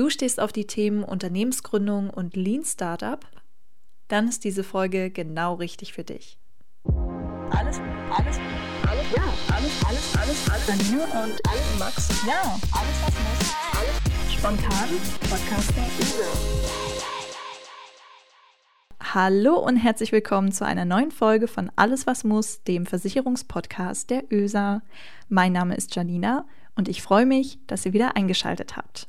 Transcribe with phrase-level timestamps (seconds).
[0.00, 3.20] Du stehst auf die Themen Unternehmensgründung und Lean Startup?
[4.08, 6.38] Dann ist diese Folge genau richtig für dich.
[7.50, 7.78] Alles,
[8.08, 8.38] alles,
[8.88, 9.22] alles, ja,
[9.54, 10.68] alles, alles, alles, alles.
[10.68, 12.08] Janine und alles, Max.
[12.26, 13.54] Ja, alles, was muss.
[13.76, 14.88] Alles spontan.
[15.28, 15.70] Podcast
[19.02, 24.32] Hallo und herzlich willkommen zu einer neuen Folge von Alles, was muss, dem Versicherungspodcast der
[24.32, 24.80] ÖSA.
[25.28, 29.06] Mein Name ist Janina und ich freue mich, dass ihr wieder eingeschaltet habt.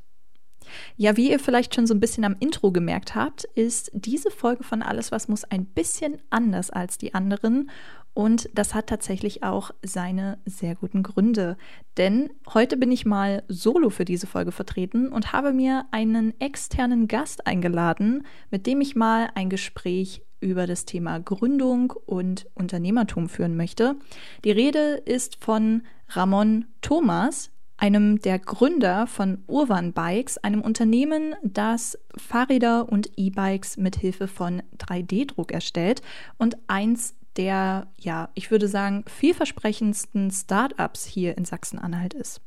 [0.97, 4.63] Ja, wie ihr vielleicht schon so ein bisschen am Intro gemerkt habt, ist diese Folge
[4.63, 7.69] von Alles, was muss ein bisschen anders als die anderen.
[8.13, 11.57] Und das hat tatsächlich auch seine sehr guten Gründe.
[11.97, 17.07] Denn heute bin ich mal solo für diese Folge vertreten und habe mir einen externen
[17.07, 23.55] Gast eingeladen, mit dem ich mal ein Gespräch über das Thema Gründung und Unternehmertum führen
[23.55, 23.95] möchte.
[24.43, 31.97] Die Rede ist von Ramon Thomas, einem der Gründer von Urban Bikes, einem Unternehmen, das
[32.15, 36.03] Fahrräder und E-Bikes mit Hilfe von 3D-Druck erstellt
[36.37, 42.41] und eins der, ja, ich würde sagen, vielversprechendsten Startups hier in Sachsen-Anhalt ist.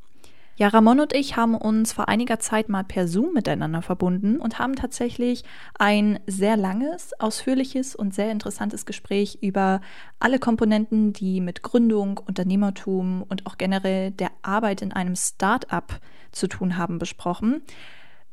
[0.56, 4.60] Ja, Ramon und ich haben uns vor einiger Zeit mal per Zoom miteinander verbunden und
[4.60, 5.42] haben tatsächlich
[5.80, 9.80] ein sehr langes, ausführliches und sehr interessantes Gespräch über
[10.20, 15.98] alle Komponenten, die mit Gründung, Unternehmertum und auch generell der Arbeit in einem Start-up
[16.30, 17.62] zu tun haben, besprochen.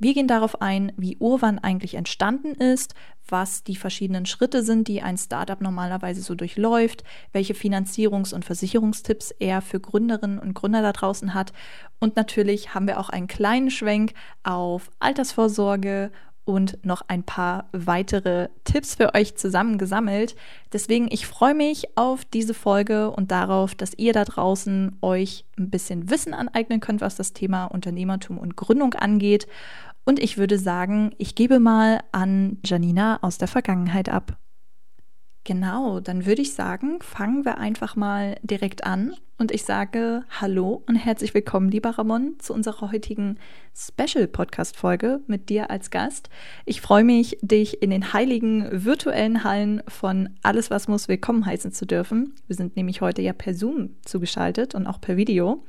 [0.03, 2.95] Wir gehen darauf ein, wie Urwan eigentlich entstanden ist,
[3.29, 9.29] was die verschiedenen Schritte sind, die ein Startup normalerweise so durchläuft, welche Finanzierungs- und Versicherungstipps
[9.37, 11.53] er für Gründerinnen und Gründer da draußen hat.
[11.99, 16.09] Und natürlich haben wir auch einen kleinen Schwenk auf Altersvorsorge
[16.45, 20.35] und noch ein paar weitere Tipps für euch zusammengesammelt.
[20.73, 25.69] Deswegen, ich freue mich auf diese Folge und darauf, dass ihr da draußen euch ein
[25.69, 29.47] bisschen Wissen aneignen könnt, was das Thema Unternehmertum und Gründung angeht.
[30.03, 34.37] Und ich würde sagen, ich gebe mal an Janina aus der Vergangenheit ab.
[35.43, 40.83] Genau, dann würde ich sagen, fangen wir einfach mal direkt an und ich sage Hallo
[40.85, 43.39] und herzlich willkommen, lieber Ramon, zu unserer heutigen
[43.75, 46.29] Special-Podcast-Folge mit dir als Gast.
[46.65, 51.71] Ich freue mich, dich in den heiligen virtuellen Hallen von Alles, was muss, willkommen heißen
[51.71, 52.35] zu dürfen.
[52.45, 55.63] Wir sind nämlich heute ja per Zoom zugeschaltet und auch per Video.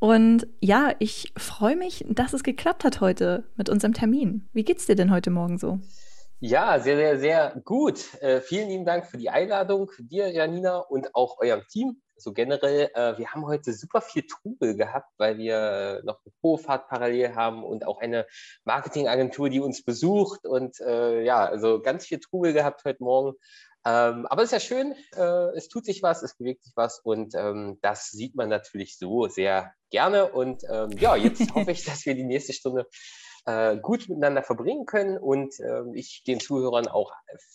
[0.00, 4.48] Und ja, ich freue mich, dass es geklappt hat heute mit unserem Termin.
[4.54, 5.78] Wie geht's dir denn heute Morgen so?
[6.38, 8.14] Ja, sehr, sehr, sehr gut.
[8.22, 12.00] Äh, vielen lieben Dank für die Einladung, dir, Janina, und auch eurem Team.
[12.16, 16.88] So generell, äh, wir haben heute super viel Trubel gehabt, weil wir noch eine Probefahrt
[16.88, 18.26] parallel haben und auch eine
[18.64, 20.46] Marketingagentur, die uns besucht.
[20.46, 23.36] Und äh, ja, also ganz viel Trubel gehabt heute Morgen.
[23.86, 27.00] Ähm, aber es ist ja schön, äh, es tut sich was, es bewegt sich was
[27.00, 30.30] und ähm, das sieht man natürlich so sehr gerne.
[30.30, 32.86] Und ähm, ja, jetzt hoffe ich, dass wir die nächste Stunde
[33.46, 37.12] äh, gut miteinander verbringen können und äh, ich den Zuhörern auch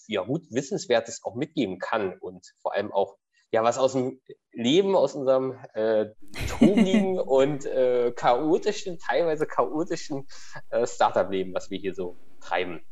[0.08, 3.18] ja, gut Wissenswertes auch mitgeben kann und vor allem auch
[3.52, 4.20] ja was aus dem
[4.52, 6.08] Leben, aus unserem äh,
[6.48, 10.28] trubigen und äh, chaotischen, teilweise chaotischen
[10.72, 12.84] äh, Startup-Leben, was wir hier so treiben.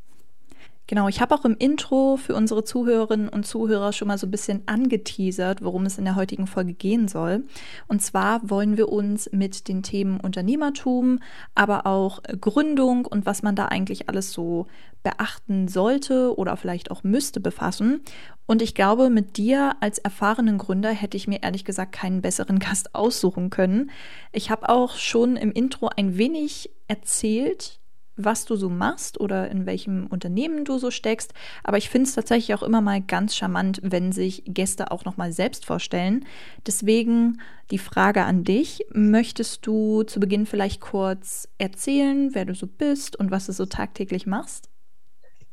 [0.85, 4.31] Genau, ich habe auch im Intro für unsere Zuhörerinnen und Zuhörer schon mal so ein
[4.31, 7.45] bisschen angeteasert, worum es in der heutigen Folge gehen soll.
[7.87, 11.19] Und zwar wollen wir uns mit den Themen Unternehmertum,
[11.55, 14.67] aber auch Gründung und was man da eigentlich alles so
[15.03, 18.01] beachten sollte oder vielleicht auch müsste befassen.
[18.45, 22.59] Und ich glaube, mit dir als erfahrenen Gründer hätte ich mir ehrlich gesagt keinen besseren
[22.63, 23.89] Gast aussuchen können.
[24.33, 27.79] Ich habe auch schon im Intro ein wenig erzählt,
[28.15, 31.33] was du so machst oder in welchem Unternehmen du so steckst.
[31.63, 35.17] Aber ich finde es tatsächlich auch immer mal ganz charmant, wenn sich Gäste auch noch
[35.17, 36.25] mal selbst vorstellen.
[36.65, 37.41] Deswegen
[37.71, 43.15] die Frage an dich: Möchtest du zu Beginn vielleicht kurz erzählen, wer du so bist
[43.15, 44.69] und was du so tagtäglich machst?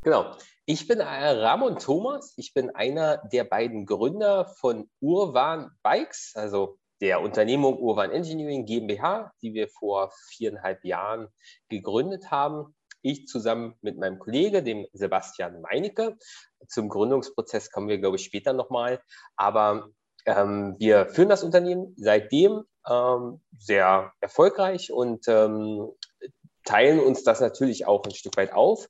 [0.02, 0.34] Genau.
[0.66, 2.34] Ich bin Ramon Thomas.
[2.36, 9.32] Ich bin einer der beiden Gründer von Urban Bikes, also der Unternehmung Urban Engineering GmbH,
[9.42, 11.28] die wir vor viereinhalb Jahren
[11.68, 12.74] gegründet haben.
[13.02, 16.16] Ich zusammen mit meinem Kollege, dem Sebastian Meinecke.
[16.68, 19.00] Zum Gründungsprozess kommen wir, glaube ich, später nochmal.
[19.36, 19.88] Aber
[20.26, 25.88] ähm, wir führen das Unternehmen seitdem ähm, sehr erfolgreich und ähm,
[26.64, 28.86] teilen uns das natürlich auch ein Stück weit auf.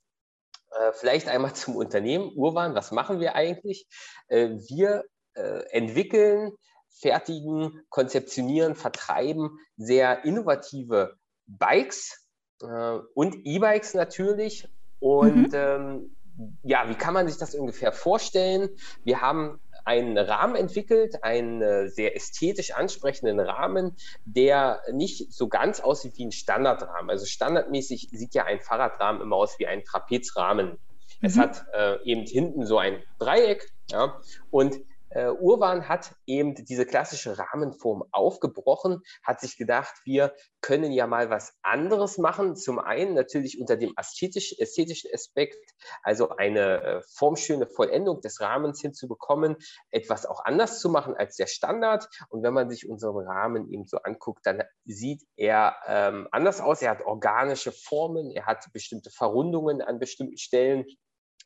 [0.72, 2.74] Äh, vielleicht einmal zum Unternehmen Urban.
[2.74, 3.86] Was machen wir eigentlich?
[4.26, 5.04] Äh, wir
[5.34, 6.52] äh, entwickeln
[7.00, 11.16] fertigen, konzeptionieren, vertreiben sehr innovative
[11.46, 12.26] Bikes
[12.62, 14.68] äh, und E-Bikes natürlich.
[14.98, 15.54] Und mhm.
[15.54, 16.16] ähm,
[16.62, 18.70] ja, wie kann man sich das ungefähr vorstellen?
[19.04, 25.80] Wir haben einen Rahmen entwickelt, einen äh, sehr ästhetisch ansprechenden Rahmen, der nicht so ganz
[25.80, 27.10] aussieht wie ein Standardrahmen.
[27.10, 30.72] Also standardmäßig sieht ja ein Fahrradrahmen immer aus wie ein Trapezrahmen.
[30.72, 30.78] Mhm.
[31.22, 34.20] Es hat äh, eben hinten so ein Dreieck, ja,
[34.50, 34.76] und
[35.10, 41.30] äh, Urban hat eben diese klassische Rahmenform aufgebrochen, hat sich gedacht, wir können ja mal
[41.30, 42.56] was anderes machen.
[42.56, 45.58] Zum einen natürlich unter dem ästhetisch, ästhetischen Aspekt,
[46.02, 49.56] also eine äh, formschöne Vollendung des Rahmens hinzubekommen,
[49.90, 52.08] etwas auch anders zu machen als der Standard.
[52.28, 56.82] Und wenn man sich unseren Rahmen eben so anguckt, dann sieht er ähm, anders aus.
[56.82, 60.84] Er hat organische Formen, er hat bestimmte Verrundungen an bestimmten Stellen.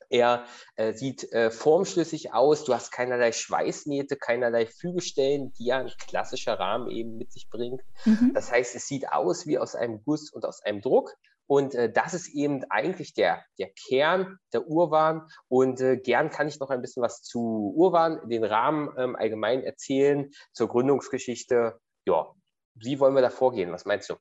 [0.08, 0.44] Er
[0.76, 2.64] äh, sieht äh, formschlüssig aus.
[2.64, 7.82] Du hast keinerlei Schweißnähte, keinerlei Fügestellen, die ja ein klassischer Rahmen eben mit sich bringt.
[8.04, 8.32] Mhm.
[8.34, 11.14] Das heißt, es sieht aus wie aus einem Guss und aus einem Druck.
[11.46, 15.28] Und äh, das ist eben eigentlich der, der Kern der Urwan.
[15.48, 19.62] Und äh, gern kann ich noch ein bisschen was zu Urwan, den Rahmen ähm, allgemein
[19.62, 21.78] erzählen, zur Gründungsgeschichte.
[22.06, 22.32] Ja,
[22.74, 23.72] wie wollen wir da vorgehen?
[23.72, 24.14] Was meinst du?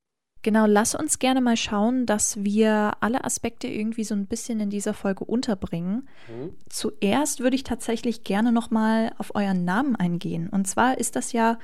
[0.43, 4.69] Genau, lass uns gerne mal schauen, dass wir alle Aspekte irgendwie so ein bisschen in
[4.69, 6.09] dieser Folge unterbringen.
[6.27, 6.53] Mhm.
[6.69, 10.49] Zuerst würde ich tatsächlich gerne noch mal auf euren Namen eingehen.
[10.49, 11.57] Und zwar ist das ja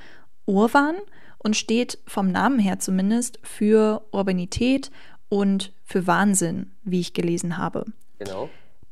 [0.45, 0.95] Urban
[1.37, 4.91] und steht vom Namen her zumindest für Urbanität
[5.27, 7.85] und für Wahnsinn, wie ich gelesen habe.
[8.17, 8.49] Genau.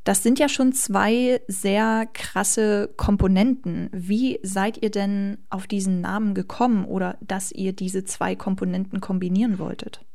[0.07, 3.89] Das sind ja schon zwei sehr krasse Komponenten.
[3.92, 9.59] Wie seid ihr denn auf diesen Namen gekommen oder dass ihr diese zwei Komponenten kombinieren
[9.59, 10.06] wolltet?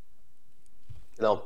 [1.18, 1.42] Genau.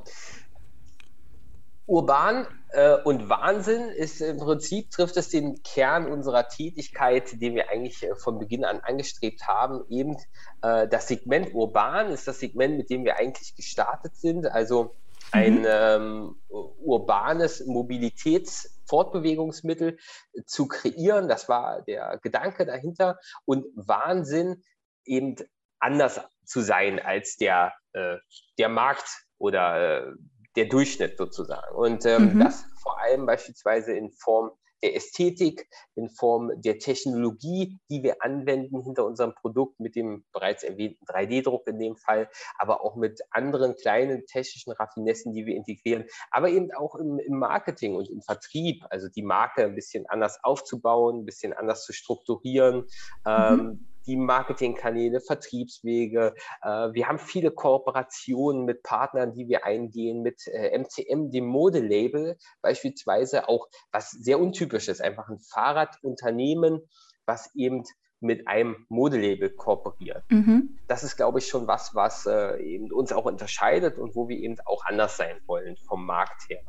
[1.86, 7.68] Urban äh, und Wahnsinn ist im Prinzip, trifft es den Kern unserer Tätigkeit, den wir
[7.70, 9.84] eigentlich äh, von Beginn an angestrebt haben.
[9.88, 10.18] Eben
[10.62, 14.46] äh, das Segment Urban ist das Segment, mit dem wir eigentlich gestartet sind.
[14.46, 14.94] Also
[15.32, 15.66] ein mhm.
[15.68, 19.98] ähm, urbanes Mobilitätsfortbewegungsmittel
[20.46, 21.28] zu kreieren.
[21.28, 23.18] Das war der Gedanke dahinter.
[23.44, 24.62] Und Wahnsinn
[25.04, 25.34] eben
[25.78, 28.16] anders zu sein als der, äh,
[28.58, 30.12] der Markt oder äh,
[30.56, 31.74] der Durchschnitt sozusagen.
[31.74, 32.40] Und ähm, mhm.
[32.40, 34.50] das vor allem beispielsweise in Form
[34.86, 40.62] der Ästhetik, in Form der Technologie, die wir anwenden hinter unserem Produkt mit dem bereits
[40.62, 46.04] erwähnten 3D-Druck in dem Fall, aber auch mit anderen kleinen technischen Raffinessen, die wir integrieren,
[46.30, 50.38] aber eben auch im, im Marketing und im Vertrieb, also die Marke ein bisschen anders
[50.44, 52.82] aufzubauen, ein bisschen anders zu strukturieren.
[53.24, 53.26] Mhm.
[53.26, 56.34] Ähm, die Marketingkanäle, Vertriebswege.
[56.62, 62.36] Äh, wir haben viele Kooperationen mit Partnern, die wir eingehen, mit äh, MCM, dem Modelabel
[62.62, 66.80] beispielsweise, auch was sehr untypisch ist, einfach ein Fahrradunternehmen,
[67.26, 67.84] was eben
[68.20, 70.24] mit einem Modelabel kooperiert.
[70.30, 70.78] Mhm.
[70.88, 74.38] Das ist, glaube ich, schon was, was äh, eben uns auch unterscheidet und wo wir
[74.38, 76.62] eben auch anders sein wollen vom Markt her.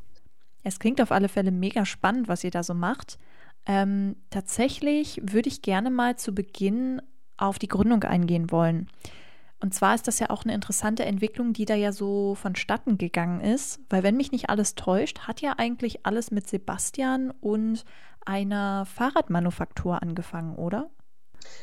[0.63, 3.17] Es klingt auf alle Fälle mega spannend, was ihr da so macht.
[3.65, 7.01] Ähm, tatsächlich würde ich gerne mal zu Beginn
[7.37, 8.87] auf die Gründung eingehen wollen.
[9.59, 13.41] Und zwar ist das ja auch eine interessante Entwicklung, die da ja so vonstatten gegangen
[13.41, 17.83] ist, weil wenn mich nicht alles täuscht, hat ja eigentlich alles mit Sebastian und
[18.23, 20.91] einer Fahrradmanufaktur angefangen, oder?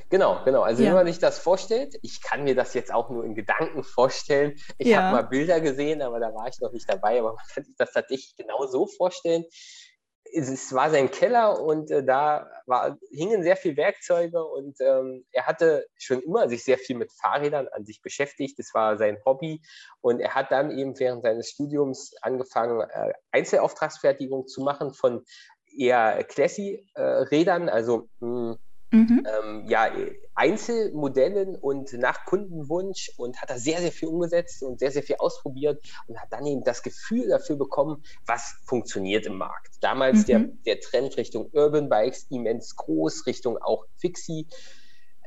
[0.08, 0.62] Genau, genau.
[0.62, 0.88] Also ja.
[0.88, 4.54] wenn man sich das vorstellt, ich kann mir das jetzt auch nur in Gedanken vorstellen.
[4.78, 5.02] Ich ja.
[5.02, 7.76] habe mal Bilder gesehen, aber da war ich noch nicht dabei, aber man kann sich
[7.76, 9.44] das tatsächlich genau so vorstellen
[10.34, 15.46] es war sein Keller und äh, da war, hingen sehr viele Werkzeuge und ähm, er
[15.46, 18.58] hatte schon immer sich sehr viel mit Fahrrädern an sich beschäftigt.
[18.58, 19.62] Das war sein Hobby
[20.00, 25.24] und er hat dann eben während seines Studiums angefangen, äh, Einzelauftragsfertigung zu machen von
[25.76, 28.58] eher Classy-Rädern, äh, also mh, hm,
[28.94, 29.26] Mhm.
[29.26, 29.90] Ähm, ja,
[30.36, 35.16] Einzelmodellen und nach Kundenwunsch und hat da sehr, sehr viel umgesetzt und sehr, sehr viel
[35.16, 39.78] ausprobiert und hat dann eben das Gefühl dafür bekommen, was funktioniert im Markt.
[39.80, 40.26] Damals mhm.
[40.26, 44.46] der, der Trend Richtung Urban Bikes immens groß, Richtung auch Fixie.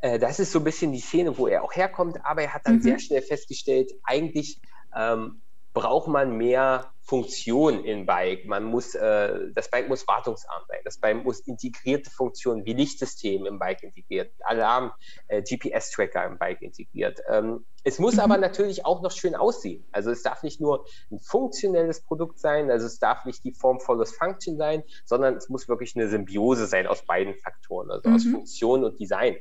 [0.02, 2.62] Äh, das ist so ein bisschen die Szene, wo er auch herkommt, aber er hat
[2.66, 2.82] dann mhm.
[2.82, 4.62] sehr schnell festgestellt, eigentlich
[4.96, 5.42] ähm,
[5.78, 8.48] braucht man mehr Funktion im Bike.
[8.48, 10.80] Man muss, äh, das Bike muss wartungsarm sein.
[10.84, 14.92] Das Bike muss integrierte Funktionen wie Lichtsystem im Bike integriert, Alarm,
[15.28, 17.20] äh, GPS-Tracker im Bike integriert.
[17.30, 18.22] Ähm, es muss mhm.
[18.22, 19.86] aber natürlich auch noch schön aussehen.
[19.92, 23.80] Also es darf nicht nur ein funktionelles Produkt sein, also es darf nicht die Form
[23.80, 28.16] follows Function sein, sondern es muss wirklich eine Symbiose sein aus beiden Faktoren, also mhm.
[28.16, 29.38] aus Funktion und Design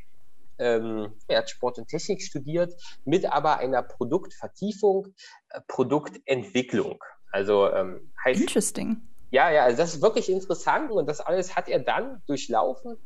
[0.58, 5.14] ähm, er hat Sport und Technik studiert, mit aber einer Produktvertiefung,
[5.50, 7.02] äh, Produktentwicklung.
[7.30, 8.40] Also ähm, heißt.
[8.40, 9.02] Interesting.
[9.30, 12.96] Ja, ja, also das ist wirklich interessant und das alles hat er dann durchlaufen,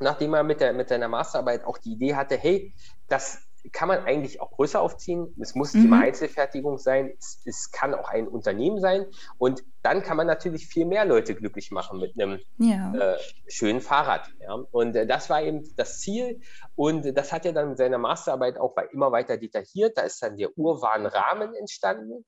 [0.00, 2.74] nachdem er mit, der, mit seiner Masterarbeit auch die Idee hatte, hey,
[3.08, 5.34] das kann man eigentlich auch größer aufziehen.
[5.40, 5.84] Es muss Mhm.
[5.84, 7.12] immer Einzelfertigung sein.
[7.18, 9.06] Es, es kann auch ein Unternehmen sein.
[9.36, 12.94] Und dann kann man natürlich viel mehr Leute glücklich machen mit einem Ja.
[12.94, 14.28] äh, schönen Fahrrad.
[14.40, 14.54] Ja?
[14.54, 16.40] Und äh, das war eben das Ziel.
[16.74, 19.96] Und das hat er dann in seiner Masterarbeit auch immer weiter detailliert.
[19.98, 22.24] Da ist dann der Urban-Rahmen entstanden.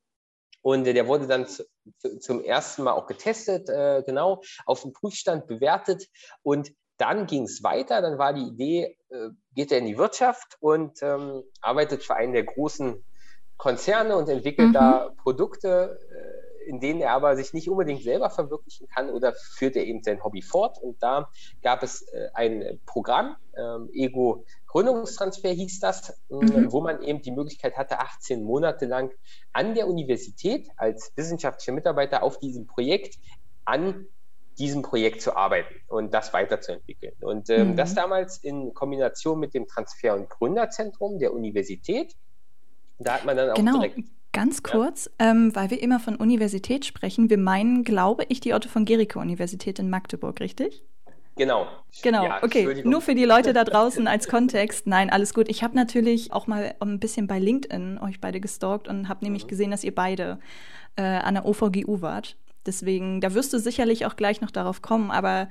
[0.63, 1.65] Und der wurde dann zu,
[1.99, 6.07] zu, zum ersten Mal auch getestet, äh, genau, auf dem Prüfstand bewertet.
[6.43, 8.02] Und dann ging es weiter.
[8.02, 12.33] Dann war die Idee, äh, geht er in die Wirtschaft und ähm, arbeitet für einen
[12.33, 13.04] der großen
[13.57, 14.75] Konzerne und entwickelt Mhm.
[14.75, 19.76] da Produkte, äh, in denen er aber sich nicht unbedingt selber verwirklichen kann oder führt
[19.76, 20.78] er eben sein Hobby fort.
[20.80, 21.30] Und da
[21.62, 26.71] gab es äh, ein Programm, ähm, Ego Gründungstransfer hieß das, äh, Mhm.
[26.71, 29.11] wo man eben die Möglichkeit hatte, 18 Monate lang
[29.52, 33.16] an der Universität als wissenschaftlicher Mitarbeiter auf diesem Projekt
[33.64, 34.07] an
[34.61, 37.14] diesem Projekt zu arbeiten und das weiterzuentwickeln.
[37.23, 37.76] Und ähm, Mhm.
[37.76, 42.14] das damals in Kombination mit dem Transfer- und Gründerzentrum der Universität.
[42.99, 43.81] Da hat man dann auch Genau.
[43.81, 43.99] direkt
[44.33, 47.31] Ganz kurz, ähm, weil wir immer von Universität sprechen.
[47.31, 50.85] Wir meinen, glaube ich, die Otto von Gericke Universität in Magdeburg, richtig?
[51.35, 51.67] Genau.
[52.02, 52.83] Genau, Ja, okay.
[52.85, 54.87] Nur für die Leute da draußen als Kontext.
[54.87, 55.49] Nein, alles gut.
[55.49, 59.45] Ich habe natürlich auch mal ein bisschen bei LinkedIn euch beide gestalkt und habe nämlich
[59.45, 59.49] Mhm.
[59.49, 60.38] gesehen, dass ihr beide
[60.97, 62.37] äh, an der OVGU wart.
[62.67, 65.49] Deswegen, da wirst du sicherlich auch gleich noch darauf kommen, aber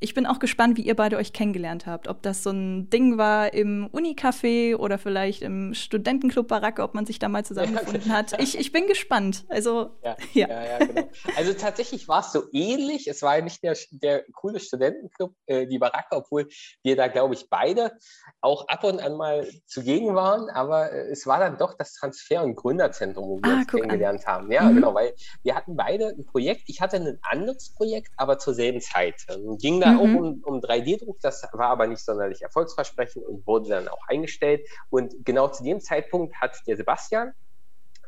[0.00, 2.06] ich bin auch gespannt, wie ihr beide euch kennengelernt habt.
[2.06, 7.04] Ob das so ein Ding war im Unicafé oder vielleicht im Studentenclub Baracke, ob man
[7.04, 8.40] sich da mal zusammengefunden hat.
[8.40, 9.44] Ich, ich bin gespannt.
[9.48, 10.48] Also, Ja, Ja.
[10.48, 10.64] ja.
[10.64, 11.08] ja, genau.
[11.36, 13.08] Also tatsächlich war es so ähnlich.
[13.08, 16.48] Es war nicht der, der coole Studentenclub, äh, die Baracke, obwohl
[16.84, 17.92] wir da, glaube ich, beide
[18.40, 20.48] auch ab und an mal zugegen waren.
[20.50, 23.82] Aber äh, es war dann doch das Transfer- und Gründerzentrum, wo wir Ah, uns guck
[23.82, 23.88] an.
[23.88, 24.52] kennengelernt haben.
[24.52, 24.76] Ja, Mhm.
[24.76, 25.12] genau, weil
[25.42, 26.62] wir hatten beide ein Projekt.
[26.66, 29.16] Ich hatte ein anderes Projekt, aber zur selben Zeit.
[29.60, 29.96] Ging da Mhm.
[29.96, 31.18] auch um, um 3D-Druck.
[31.20, 34.66] Das war aber nicht sonderlich erfolgsversprechend und wurde dann auch eingestellt.
[34.90, 37.32] Und genau zu dem Zeitpunkt hat der Sebastian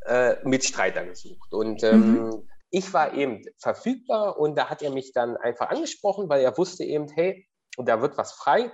[0.07, 1.53] äh, Mitstreiter gesucht.
[1.53, 6.43] Und ähm, ich war eben verfügbar und da hat er mich dann einfach angesprochen, weil
[6.43, 7.47] er wusste eben, hey,
[7.77, 8.73] da wird was frei.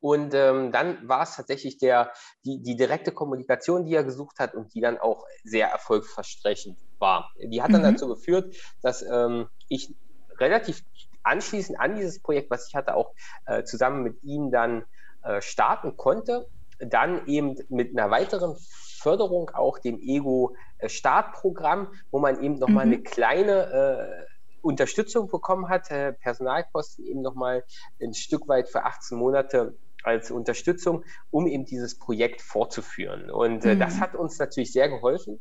[0.00, 2.12] Und ähm, dann war es tatsächlich der,
[2.44, 7.30] die, die direkte Kommunikation, die er gesucht hat und die dann auch sehr erfolgsversprechend war.
[7.38, 7.84] Die hat dann Mhm.
[7.84, 9.94] dazu geführt, dass ähm, ich
[10.38, 10.82] relativ
[11.22, 13.12] anschließend an dieses Projekt, was ich hatte, auch
[13.46, 14.84] äh, zusammen mit ihm dann
[15.22, 16.48] äh, starten konnte.
[16.78, 18.56] Dann eben mit einer weiteren
[19.00, 22.92] Förderung auch dem Ego-Startprogramm, wo man eben nochmal Mhm.
[22.92, 24.26] eine kleine äh,
[24.62, 27.64] Unterstützung bekommen hat, äh, Personalkosten eben nochmal
[28.00, 33.30] ein Stück weit für 18 Monate als Unterstützung, um eben dieses Projekt fortzuführen.
[33.30, 33.78] Und äh, Mhm.
[33.78, 35.40] das hat uns natürlich sehr geholfen.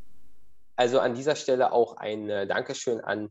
[0.76, 3.30] Also an dieser Stelle auch ein äh, Dankeschön an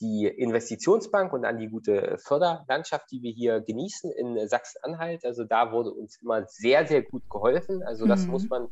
[0.00, 5.24] die Investitionsbank und an die gute Förderlandschaft, die wir hier genießen in Sachsen-Anhalt.
[5.24, 7.82] Also da wurde uns immer sehr, sehr gut geholfen.
[7.82, 8.32] Also das Mhm.
[8.32, 8.68] muss man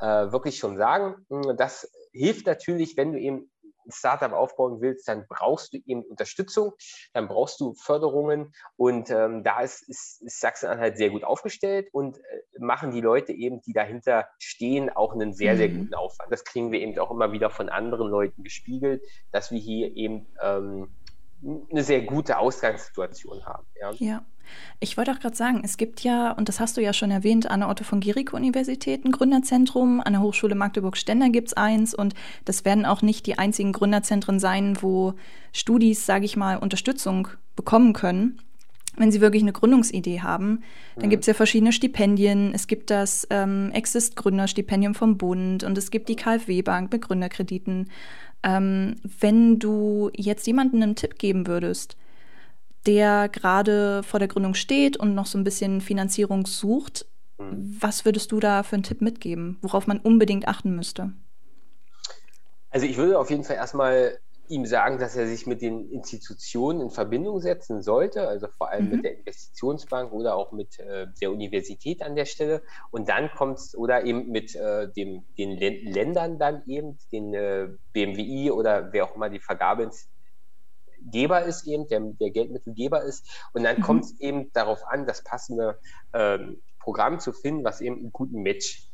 [0.00, 1.26] äh, wirklich schon sagen.
[1.56, 3.50] Das hilft natürlich, wenn du eben
[3.86, 6.72] ein Startup aufbauen willst, dann brauchst du eben Unterstützung,
[7.12, 12.18] dann brauchst du Förderungen und ähm, da ist, ist, ist Sachsen-Anhalt sehr gut aufgestellt und
[12.18, 12.22] äh,
[12.58, 15.78] machen die Leute eben, die dahinter stehen, auch einen sehr, sehr Mhm.
[15.78, 16.32] guten Aufwand.
[16.32, 19.02] Das kriegen wir eben auch immer wieder von anderen Leuten gespiegelt,
[19.32, 20.94] dass wir hier eben ähm,
[21.70, 23.64] eine sehr gute Ausgangssituation haben.
[23.80, 23.92] Ja.
[23.98, 24.22] Ja.
[24.78, 27.50] Ich wollte auch gerade sagen, es gibt ja, und das hast du ja schon erwähnt,
[27.50, 31.94] an der Otto von Gericke Universität ein Gründerzentrum, an der Hochschule Magdeburg-Stender gibt es eins
[31.94, 32.14] und
[32.44, 35.14] das werden auch nicht die einzigen Gründerzentren sein, wo
[35.52, 37.26] Studis, sage ich mal, Unterstützung
[37.56, 38.40] bekommen können.
[38.98, 40.62] Wenn sie wirklich eine Gründungsidee haben,
[40.94, 41.10] dann Mhm.
[41.10, 42.54] gibt es ja verschiedene Stipendien.
[42.54, 47.90] Es gibt das ähm, Exist Gründerstipendium vom Bund und es gibt die KfW-Bank mit Gründerkrediten.
[48.46, 51.96] Ähm, wenn du jetzt jemandem einen Tipp geben würdest,
[52.86, 57.06] der gerade vor der Gründung steht und noch so ein bisschen Finanzierung sucht,
[57.38, 57.76] Mhm.
[57.80, 61.12] was würdest du da für einen Tipp mitgeben, worauf man unbedingt achten müsste?
[62.70, 64.18] Also ich würde auf jeden Fall erstmal
[64.50, 68.86] ihm sagen, dass er sich mit den Institutionen in Verbindung setzen sollte, also vor allem
[68.86, 68.90] Mhm.
[68.90, 72.62] mit der Investitionsbank oder auch mit äh, der Universität an der Stelle.
[72.90, 77.34] Und dann kommt es, oder eben mit äh, dem, den Län- Ländern dann eben, den
[77.34, 80.06] äh, BMWI oder wer auch immer die Vergabegeber
[81.44, 83.48] ist eben, der, der Geldmittelgeber ist.
[83.52, 83.80] Und dann Mhm.
[83.80, 85.78] kommt es eben darauf an, das passende
[86.12, 88.88] ähm, Programm zu finden, was eben einen guten Match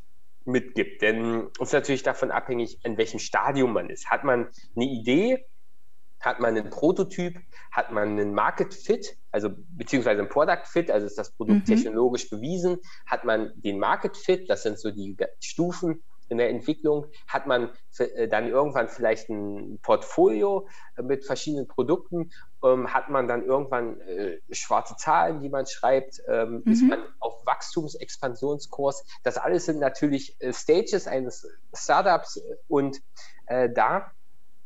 [0.45, 1.03] mitgibt.
[1.03, 4.11] Denn es ist natürlich davon abhängig, in welchem Stadium man ist.
[4.11, 5.47] Hat man eine Idee,
[6.21, 7.39] hat man einen Prototyp,
[7.71, 11.65] hat man einen Market Fit, also beziehungsweise ein Product Fit, also ist das Produkt Mhm.
[11.65, 16.03] technologisch bewiesen, hat man den Market Fit, das sind so die Stufen,
[16.33, 22.33] in der Entwicklung hat man äh, dann irgendwann vielleicht ein Portfolio äh, mit verschiedenen Produkten,
[22.65, 26.73] ähm, hat man dann irgendwann äh, schwarze Zahlen, die man schreibt, ähm, mhm.
[26.73, 29.05] ist man auf Wachstumsexpansionskurs.
[29.23, 32.99] Das alles sind natürlich äh, Stages eines Startups und
[33.47, 34.11] äh, da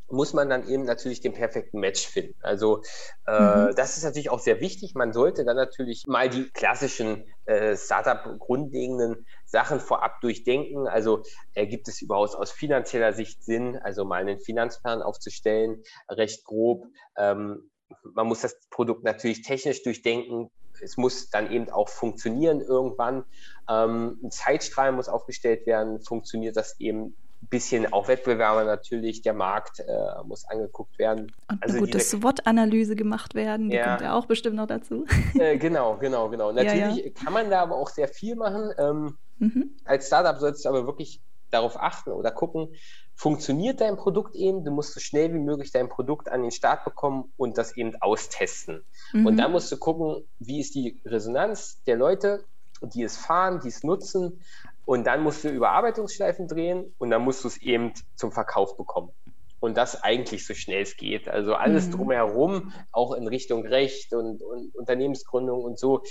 [0.08, 2.34] muss man dann eben natürlich den perfekten Match finden.
[2.42, 2.82] Also
[3.26, 3.74] äh, mhm.
[3.74, 4.94] das ist natürlich auch sehr wichtig.
[4.94, 10.86] Man sollte dann natürlich mal die klassischen äh, Startup-grundlegenden Sachen vorab durchdenken.
[10.86, 11.22] Also
[11.54, 16.86] äh, gibt es überhaupt aus finanzieller Sicht Sinn, also mal einen Finanzplan aufzustellen, recht grob.
[17.16, 17.70] Ähm,
[18.02, 20.50] man muss das Produkt natürlich technisch durchdenken.
[20.82, 23.24] Es muss dann eben auch funktionieren irgendwann.
[23.68, 26.00] Ähm, ein Zeitstrahl muss aufgestellt werden.
[26.02, 27.16] Funktioniert das eben
[27.48, 29.84] bisschen auch Wettbewerber natürlich, der Markt äh,
[30.24, 31.32] muss angeguckt werden.
[31.48, 35.04] Und also eine gute SWOT-Analyse gemacht werden, die ja, kommt ja auch bestimmt noch dazu.
[35.38, 36.52] Äh, genau, genau, genau.
[36.52, 37.10] Natürlich ja, ja.
[37.10, 38.70] kann man da aber auch sehr viel machen.
[38.78, 39.76] Ähm, mhm.
[39.84, 42.74] Als Startup solltest du aber wirklich darauf achten oder gucken,
[43.14, 46.84] funktioniert dein Produkt eben, du musst so schnell wie möglich dein Produkt an den Start
[46.84, 48.84] bekommen und das eben austesten.
[49.12, 49.26] Mhm.
[49.26, 52.44] Und da musst du gucken, wie ist die Resonanz der Leute,
[52.82, 54.40] die es fahren, die es nutzen.
[54.86, 59.10] Und dann musst du Überarbeitungsschleifen drehen und dann musst du es eben zum Verkauf bekommen.
[59.58, 61.28] Und das eigentlich so schnell es geht.
[61.28, 61.92] Also alles mhm.
[61.92, 66.02] drumherum, auch in Richtung Recht und, und Unternehmensgründung und so.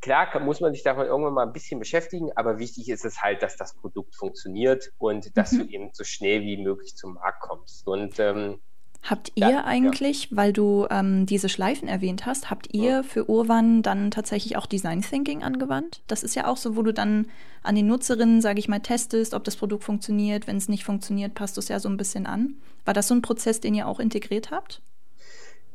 [0.00, 3.42] Klar muss man sich davon irgendwann mal ein bisschen beschäftigen, aber wichtig ist es halt,
[3.42, 5.58] dass das Produkt funktioniert und dass mhm.
[5.58, 7.86] du eben so schnell wie möglich zum Markt kommst.
[7.86, 8.60] Und ähm,
[9.02, 10.36] Habt ihr ja, eigentlich, ja.
[10.36, 13.02] weil du ähm, diese Schleifen erwähnt hast, habt ihr ja.
[13.02, 16.02] für Urwan dann tatsächlich auch Design Thinking angewandt?
[16.06, 17.26] Das ist ja auch so, wo du dann
[17.62, 20.46] an den Nutzerinnen, sage ich mal, testest, ob das Produkt funktioniert.
[20.46, 22.56] Wenn es nicht funktioniert, passt du es ja so ein bisschen an.
[22.84, 24.82] War das so ein Prozess, den ihr auch integriert habt?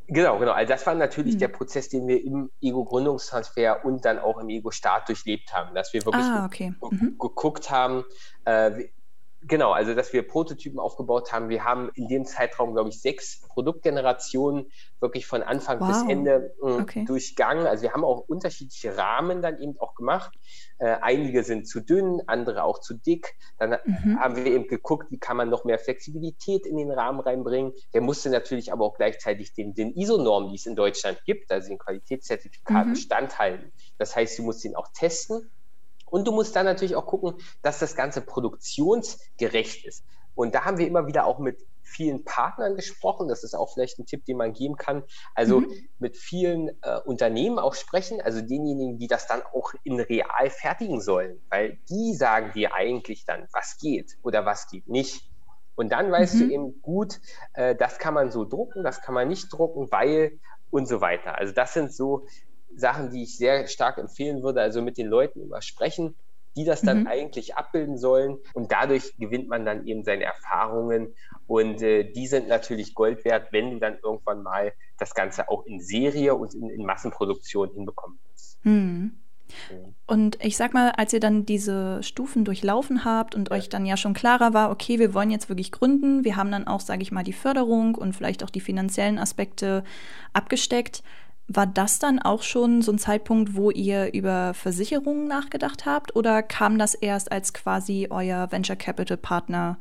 [0.08, 0.52] Genau, genau.
[0.52, 1.40] Also das war natürlich mhm.
[1.40, 6.06] der Prozess, den wir im Ego-Gründungstransfer und dann auch im Ego-Start durchlebt haben, dass wir
[6.06, 6.74] wirklich ah, okay.
[6.80, 7.18] mhm.
[7.18, 8.04] geguckt haben,
[8.46, 8.86] äh,
[9.48, 11.50] Genau, also dass wir Prototypen aufgebaut haben.
[11.50, 15.88] Wir haben in dem Zeitraum, glaube ich, sechs Produktgenerationen wirklich von Anfang wow.
[15.88, 17.06] bis Ende äh, okay.
[17.06, 17.68] durchgangen.
[17.68, 20.36] Also wir haben auch unterschiedliche Rahmen dann eben auch gemacht.
[20.80, 23.36] Äh, einige sind zu dünn, andere auch zu dick.
[23.60, 24.20] Dann mhm.
[24.20, 27.74] haben wir eben geguckt, wie kann man noch mehr Flexibilität in den Rahmen reinbringen.
[27.94, 31.70] Der musste natürlich aber auch gleichzeitig den, den ISO-Normen, die es in Deutschland gibt, also
[31.70, 32.96] den Qualitätszertifikaten, mhm.
[32.96, 33.72] standhalten.
[34.00, 35.52] Das heißt, du musst ihn auch testen
[36.06, 40.04] und du musst dann natürlich auch gucken, dass das Ganze produktionsgerecht ist.
[40.36, 43.28] Und da haben wir immer wieder auch mit vielen Partnern gesprochen.
[43.28, 45.04] Das ist auch vielleicht ein Tipp, den man geben kann.
[45.34, 45.72] Also mhm.
[46.00, 51.00] mit vielen äh, Unternehmen auch sprechen, also denjenigen, die das dann auch in real fertigen
[51.00, 55.30] sollen, weil die sagen dir eigentlich dann, was geht oder was geht nicht.
[55.76, 56.40] Und dann weißt mhm.
[56.40, 57.20] du eben gut,
[57.54, 60.40] äh, das kann man so drucken, das kann man nicht drucken, weil
[60.72, 61.38] und so weiter.
[61.38, 62.26] Also das sind so
[62.76, 66.16] Sachen, die ich sehr stark empfehlen würde, also mit den Leuten immer sprechen,
[66.56, 67.08] die das dann mhm.
[67.08, 68.38] eigentlich abbilden sollen.
[68.54, 71.14] Und dadurch gewinnt man dann eben seine Erfahrungen.
[71.48, 75.66] Und äh, die sind natürlich Gold wert, wenn du dann irgendwann mal das Ganze auch
[75.66, 78.66] in Serie und in, in Massenproduktion hinbekommen willst.
[78.66, 79.18] Mhm.
[80.08, 83.56] Und ich sag mal, als ihr dann diese Stufen durchlaufen habt und ja.
[83.56, 86.68] euch dann ja schon klarer war, okay, wir wollen jetzt wirklich gründen, wir haben dann
[86.68, 89.84] auch, sage ich mal, die Förderung und vielleicht auch die finanziellen Aspekte
[90.34, 91.04] abgesteckt.
[91.48, 96.42] War das dann auch schon so ein Zeitpunkt, wo ihr über Versicherungen nachgedacht habt oder
[96.42, 99.78] kam das erst als quasi euer Venture Capital Partner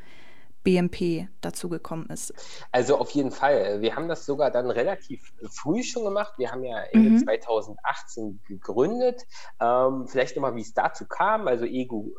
[0.64, 2.34] BMP dazugekommen ist?
[2.72, 3.80] Also auf jeden Fall.
[3.82, 6.34] Wir haben das sogar dann relativ früh schon gemacht.
[6.38, 7.18] Wir haben ja Ende mhm.
[7.18, 9.22] 2018 gegründet.
[9.60, 11.46] Ähm, vielleicht nochmal, wie es dazu kam.
[11.46, 12.12] Also Ego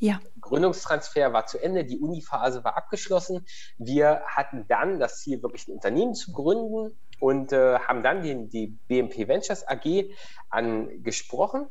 [0.00, 0.20] äh, ja.
[0.40, 3.46] Gründungstransfer war zu Ende, die Uni-Phase war abgeschlossen.
[3.78, 8.48] Wir hatten dann das Ziel, wirklich ein Unternehmen zu gründen und äh, haben dann die,
[8.48, 10.10] die BMP Ventures AG
[10.50, 11.68] angesprochen.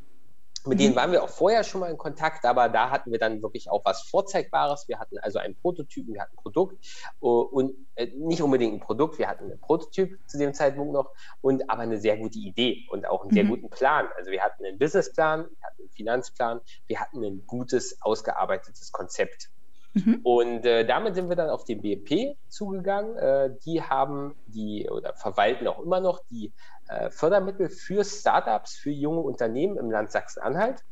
[0.65, 0.95] Mit denen mhm.
[0.95, 3.83] waren wir auch vorher schon mal in Kontakt, aber da hatten wir dann wirklich auch
[3.83, 4.87] was Vorzeigbares.
[4.87, 6.77] Wir hatten also einen Prototypen, wir hatten ein Produkt
[7.19, 11.09] uh, und äh, nicht unbedingt ein Produkt, wir hatten einen Prototyp zu dem Zeitpunkt noch
[11.41, 13.49] und aber eine sehr gute Idee und auch einen sehr mhm.
[13.49, 14.07] guten Plan.
[14.15, 19.49] Also wir hatten einen Businessplan, wir hatten einen Finanzplan, wir hatten ein gutes, ausgearbeitetes Konzept.
[19.93, 20.21] Mhm.
[20.23, 23.17] Und äh, damit sind wir dann auf den BMP zugegangen.
[23.17, 26.53] Äh, die haben die oder verwalten auch immer noch die
[26.87, 30.83] äh, Fördermittel für Startups, für junge Unternehmen im Land Sachsen-Anhalt.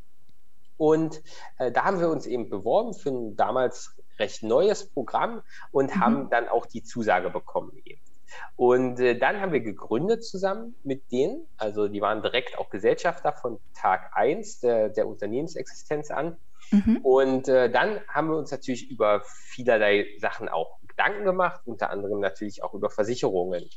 [0.78, 1.22] Und
[1.58, 6.00] äh, da haben wir uns eben beworben für ein damals recht neues Programm und mhm.
[6.00, 8.02] haben dann auch die Zusage bekommen eben.
[8.56, 13.34] Und äh, dann haben wir gegründet zusammen mit denen, also die waren direkt auch Gesellschafter
[13.34, 16.38] von Tag 1 der, der Unternehmensexistenz an
[16.72, 16.98] Mhm.
[17.04, 22.20] Und äh, dann haben wir uns natürlich über vielerlei Sachen auch Gedanken gemacht, unter anderem
[22.20, 23.70] natürlich auch über Versicherungen.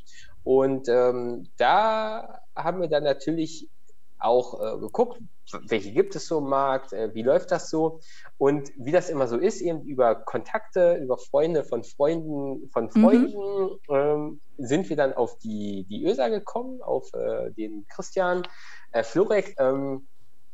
[0.44, 3.70] Und ähm, da haben wir dann natürlich
[4.18, 5.20] auch äh, geguckt,
[5.68, 8.00] welche gibt es so im Markt, äh, wie läuft das so
[8.38, 12.90] und wie das immer so ist, eben über Kontakte, über Freunde von Freunden von mhm.
[12.90, 13.94] Freunden mhm.
[13.94, 18.46] ähm, sind wir dann auf die, die ÖSA gekommen, auf äh, den Christian
[18.92, 19.56] äh, Florek.
[19.58, 20.06] Ähm,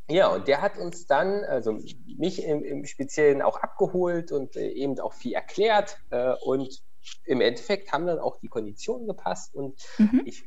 [0.09, 1.77] ja, und der hat uns dann, also
[2.17, 6.81] mich im, im Speziellen auch abgeholt und äh, eben auch viel erklärt äh, und
[7.25, 10.23] im Endeffekt haben dann auch die Konditionen gepasst und mhm.
[10.25, 10.43] ich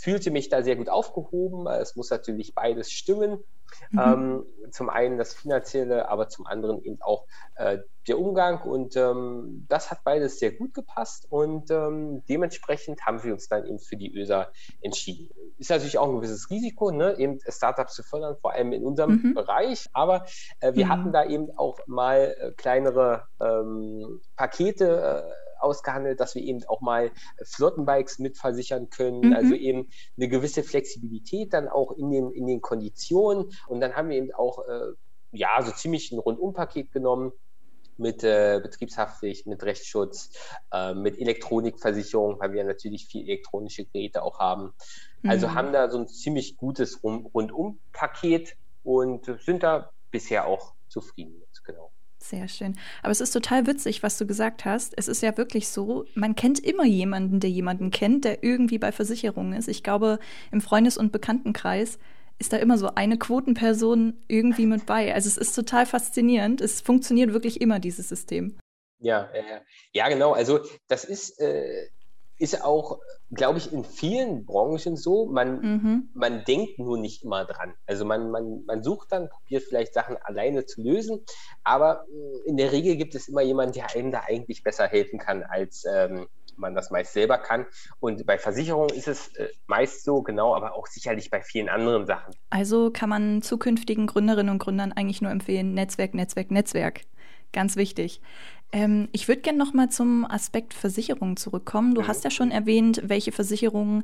[0.00, 1.66] fühlte mich da sehr gut aufgehoben.
[1.66, 3.42] Es muss natürlich beides stimmen.
[3.90, 3.98] Mhm.
[3.98, 7.26] Ähm, zum einen das Finanzielle, aber zum anderen eben auch
[7.56, 8.62] äh, der Umgang.
[8.62, 11.26] Und ähm, das hat beides sehr gut gepasst.
[11.30, 14.48] Und ähm, dementsprechend haben wir uns dann eben für die ÖSA
[14.80, 15.30] entschieden.
[15.58, 17.16] Ist natürlich auch ein gewisses Risiko, ne?
[17.18, 19.34] eben Startups zu fördern, vor allem in unserem mhm.
[19.34, 19.86] Bereich.
[19.92, 20.26] Aber
[20.60, 20.90] äh, wir mhm.
[20.90, 26.80] hatten da eben auch mal äh, kleinere ähm, Pakete äh, ausgehandelt, dass wir eben auch
[26.80, 27.10] mal
[27.42, 29.32] Flottenbikes mitversichern können, mhm.
[29.32, 33.50] also eben eine gewisse Flexibilität dann auch in den, in den Konditionen.
[33.68, 34.92] Und dann haben wir eben auch äh,
[35.32, 37.32] ja so ziemlich ein Rundumpaket genommen
[37.98, 40.30] mit äh, Betriebshaftpflicht, mit Rechtsschutz,
[40.72, 44.74] äh, mit Elektronikversicherung, weil wir natürlich viel elektronische Geräte auch haben.
[45.26, 45.54] Also mhm.
[45.54, 51.90] haben da so ein ziemlich gutes Rundumpaket und sind da bisher auch zufrieden mit, genau.
[52.28, 52.76] Sehr schön.
[53.02, 54.94] Aber es ist total witzig, was du gesagt hast.
[54.96, 58.90] Es ist ja wirklich so, man kennt immer jemanden, der jemanden kennt, der irgendwie bei
[58.90, 59.68] Versicherungen ist.
[59.68, 60.18] Ich glaube,
[60.50, 62.00] im Freundes- und Bekanntenkreis
[62.40, 65.14] ist da immer so eine Quotenperson irgendwie mit bei.
[65.14, 66.60] Also es ist total faszinierend.
[66.60, 68.58] Es funktioniert wirklich immer, dieses System.
[68.98, 69.60] Ja, äh,
[69.92, 70.32] ja, genau.
[70.32, 71.88] Also das ist, äh,
[72.38, 75.26] ist auch, glaube ich, in vielen Branchen so.
[75.26, 76.08] Man, mhm.
[76.14, 77.74] man denkt nur nicht immer dran.
[77.86, 81.24] Also man, man, man sucht dann, probiert vielleicht Sachen alleine zu lösen,
[81.64, 85.18] aber äh, in der Regel gibt es immer jemanden, der einem da eigentlich besser helfen
[85.18, 87.66] kann, als ähm, man das meist selber kann.
[88.00, 92.06] Und bei Versicherungen ist es äh, meist so, genau, aber auch sicherlich bei vielen anderen
[92.06, 92.34] Sachen.
[92.50, 97.02] Also kann man zukünftigen Gründerinnen und Gründern eigentlich nur empfehlen, Netzwerk, Netzwerk, Netzwerk.
[97.52, 98.20] Ganz wichtig.
[98.72, 101.94] Ähm, ich würde gerne noch mal zum Aspekt Versicherungen zurückkommen.
[101.94, 102.08] Du mhm.
[102.08, 104.02] hast ja schon erwähnt, welche Versicherungen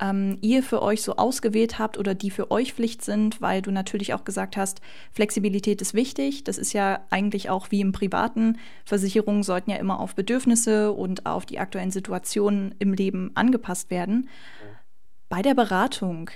[0.00, 3.70] ähm, ihr für euch so ausgewählt habt oder die für euch Pflicht sind, weil du
[3.70, 4.80] natürlich auch gesagt hast,
[5.12, 6.44] Flexibilität ist wichtig.
[6.44, 8.58] Das ist ja eigentlich auch wie im Privaten.
[8.84, 14.16] Versicherungen sollten ja immer auf Bedürfnisse und auf die aktuellen Situationen im Leben angepasst werden.
[14.16, 14.28] Mhm.
[15.28, 16.30] Bei der Beratung,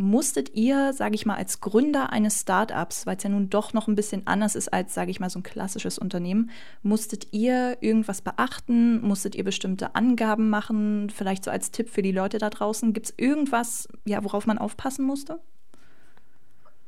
[0.00, 3.86] musstet ihr, sage ich mal, als Gründer eines Startups, weil es ja nun doch noch
[3.86, 6.50] ein bisschen anders ist als, sage ich mal, so ein klassisches Unternehmen,
[6.82, 9.00] musstet ihr irgendwas beachten?
[9.02, 11.10] Musstet ihr bestimmte Angaben machen?
[11.10, 12.92] Vielleicht so als Tipp für die Leute da draußen.
[12.92, 15.40] Gibt es irgendwas, ja, worauf man aufpassen musste?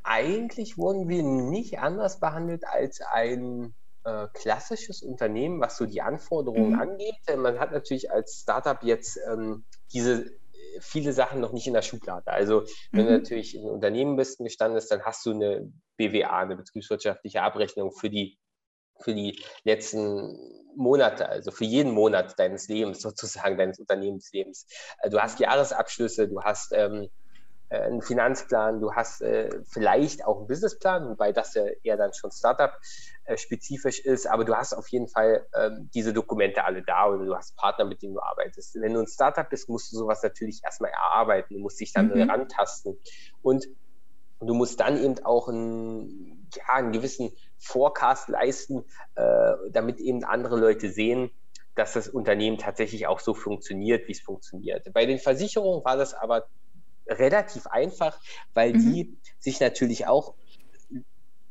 [0.03, 6.73] Eigentlich wurden wir nicht anders behandelt als ein äh, klassisches Unternehmen, was so die Anforderungen
[6.73, 6.81] mhm.
[6.81, 7.15] angeht.
[7.37, 10.33] Man hat natürlich als Startup jetzt ähm, diese
[10.81, 12.31] viele Sachen noch nicht in der Schublade.
[12.31, 13.09] Also wenn mhm.
[13.09, 17.93] du natürlich ein Unternehmen bist, ein gestandenes, dann hast du eine BWA, eine betriebswirtschaftliche Abrechnung
[17.93, 18.39] für die,
[19.01, 20.37] für die letzten
[20.77, 24.67] Monate, also für jeden Monat deines Lebens sozusagen, deines Unternehmenslebens.
[25.03, 27.09] Äh, du hast Jahresabschlüsse, du hast ähm, äh,
[27.81, 32.31] einen Finanzplan, du hast äh, vielleicht auch einen Businessplan, wobei das ja eher dann schon
[32.31, 37.25] Startup-spezifisch äh, ist, aber du hast auf jeden Fall ähm, diese Dokumente alle da oder
[37.25, 38.75] du hast Partner, mit denen du arbeitest.
[38.81, 42.09] Wenn du ein Startup bist, musst du sowas natürlich erstmal erarbeiten, du musst dich dann
[42.09, 42.31] mhm.
[42.31, 42.99] rantasten
[43.43, 43.67] und
[44.41, 50.59] du musst dann eben auch einen, ja, einen gewissen Forecast leisten, äh, damit eben andere
[50.59, 51.31] Leute sehen,
[51.75, 54.93] dass das Unternehmen tatsächlich auch so funktioniert, wie es funktioniert.
[54.93, 56.47] Bei den Versicherungen war das aber
[57.09, 58.19] relativ einfach,
[58.55, 58.79] weil mhm.
[58.79, 60.35] die sich natürlich auch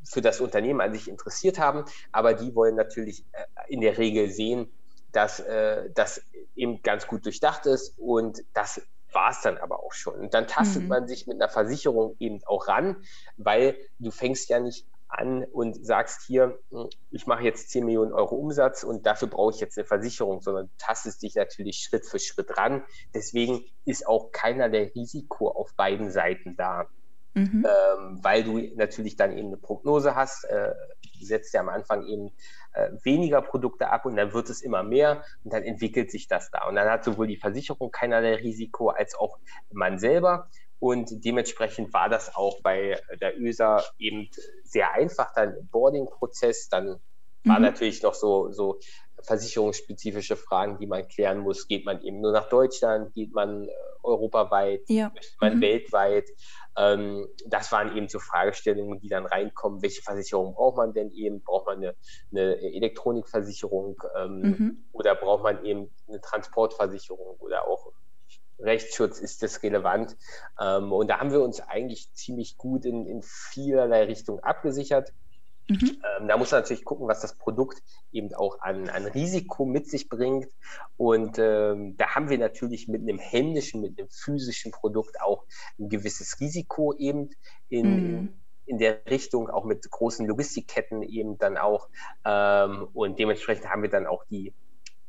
[0.04, 4.30] für das Unternehmen an sich interessiert haben, aber die wollen natürlich äh, in der Regel
[4.30, 4.70] sehen,
[5.12, 6.22] dass äh, das
[6.56, 8.82] eben ganz gut durchdacht ist und das
[9.14, 10.16] war es dann aber auch schon.
[10.16, 10.88] Und dann tastet mhm.
[10.88, 13.04] man sich mit einer Versicherung eben auch ran,
[13.38, 18.14] weil du fängst ja nicht an und sagst hier, hm, ich mache jetzt 10 Millionen
[18.14, 22.06] Euro Umsatz und dafür brauche ich jetzt eine Versicherung, sondern du tastest dich natürlich Schritt
[22.06, 22.84] für Schritt ran.
[23.14, 26.88] Deswegen ist auch keinerlei Risiko auf beiden Seiten da.
[27.34, 27.66] Mhm.
[27.66, 30.74] Ähm, weil du natürlich dann eben eine Prognose hast, äh,
[31.22, 32.32] setzt ja am Anfang eben
[32.74, 36.52] äh, weniger Produkte ab und dann wird es immer mehr und dann entwickelt sich das
[36.52, 36.68] da.
[36.68, 39.38] Und dann hat sowohl die Versicherung keinerlei Risiko als auch
[39.72, 40.50] man selber.
[40.82, 44.30] Und dementsprechend war das auch bei der ÖSA eben
[44.64, 46.70] sehr einfach, dann im Boarding-Prozess.
[46.70, 46.88] Dann
[47.44, 47.50] mhm.
[47.50, 48.80] waren natürlich noch so, so
[49.22, 51.68] versicherungsspezifische Fragen, die man klären muss.
[51.68, 53.14] Geht man eben nur nach Deutschland?
[53.14, 54.82] Geht man äh, europaweit?
[54.88, 55.12] Ja.
[55.14, 55.62] Möchte man mhm.
[55.62, 56.28] weltweit?
[56.76, 59.84] Ähm, das waren eben so Fragestellungen, die dann reinkommen.
[59.84, 61.44] Welche Versicherung braucht man denn eben?
[61.44, 61.96] Braucht man eine,
[62.32, 64.86] eine Elektronikversicherung ähm, mhm.
[64.94, 67.94] oder braucht man eben eine Transportversicherung oder auch
[68.62, 70.16] Rechtsschutz ist das relevant.
[70.60, 75.14] Ähm, und da haben wir uns eigentlich ziemlich gut in, in vielerlei Richtungen abgesichert.
[75.72, 76.02] Mhm.
[76.20, 79.88] Ähm, da muss man natürlich gucken, was das Produkt eben auch an, an Risiko mit
[79.88, 80.48] sich bringt.
[80.98, 85.46] Und ähm, da haben wir natürlich mit einem händischen, mit einem physischen Produkt auch
[85.80, 87.30] ein gewisses Risiko eben
[87.70, 88.34] in, mhm.
[88.66, 91.88] in der Richtung, auch mit großen Logistikketten eben dann auch.
[92.26, 94.54] Ähm, und dementsprechend haben wir dann auch die,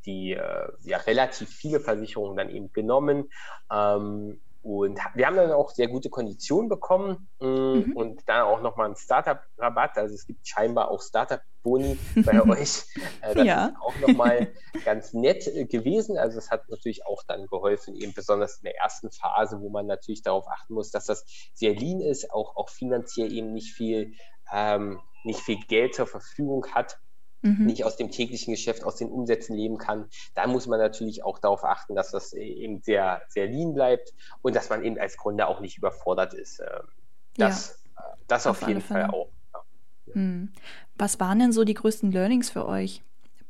[0.06, 3.30] die äh, ja, relativ viele Versicherungen dann eben genommen.
[3.70, 7.96] Ähm, und wir haben dann auch sehr gute Konditionen bekommen mm, mhm.
[7.96, 9.98] und da auch nochmal einen Startup-Rabatt.
[9.98, 12.84] Also es gibt scheinbar auch Startup-Boni bei euch.
[13.22, 13.66] Äh, das ja.
[13.66, 14.52] ist auch nochmal
[14.84, 16.16] ganz nett äh, gewesen.
[16.16, 19.86] Also es hat natürlich auch dann geholfen, eben besonders in der ersten Phase, wo man
[19.86, 24.14] natürlich darauf achten muss, dass das sehr lean ist, auch, auch finanziell eben nicht viel,
[24.52, 26.98] ähm, nicht viel Geld zur Verfügung hat
[27.42, 27.66] mhm.
[27.66, 31.38] nicht aus dem täglichen Geschäft, aus den Umsätzen leben kann, da muss man natürlich auch
[31.38, 35.48] darauf achten, dass das eben sehr, sehr lean bleibt und dass man eben als Gründer
[35.48, 36.60] auch nicht überfordert ist.
[36.60, 36.88] Ähm,
[37.36, 38.04] das, ja.
[38.04, 39.28] Äh, das auf, auf jeden Fall auch.
[39.52, 40.14] Ja.
[40.14, 40.52] Hm.
[40.96, 43.02] Was waren denn so die größten Learnings für euch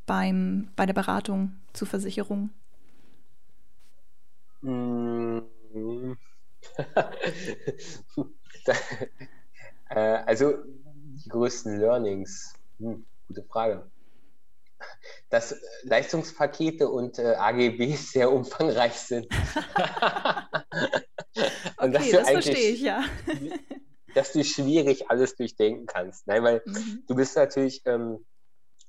[0.07, 2.51] beim, bei der Beratung zu Versicherungen?
[4.63, 5.43] Hm.
[9.89, 12.55] Äh, also die größten Learnings.
[12.79, 13.91] Hm gute Frage.
[15.31, 19.27] Dass Leistungspakete und äh, AGBs sehr umfangreich sind.
[21.79, 23.05] und okay, das verstehe ich, ja.
[24.15, 26.27] dass du schwierig alles durchdenken kannst.
[26.27, 27.05] Nein, weil mhm.
[27.07, 28.27] du bist natürlich, ähm,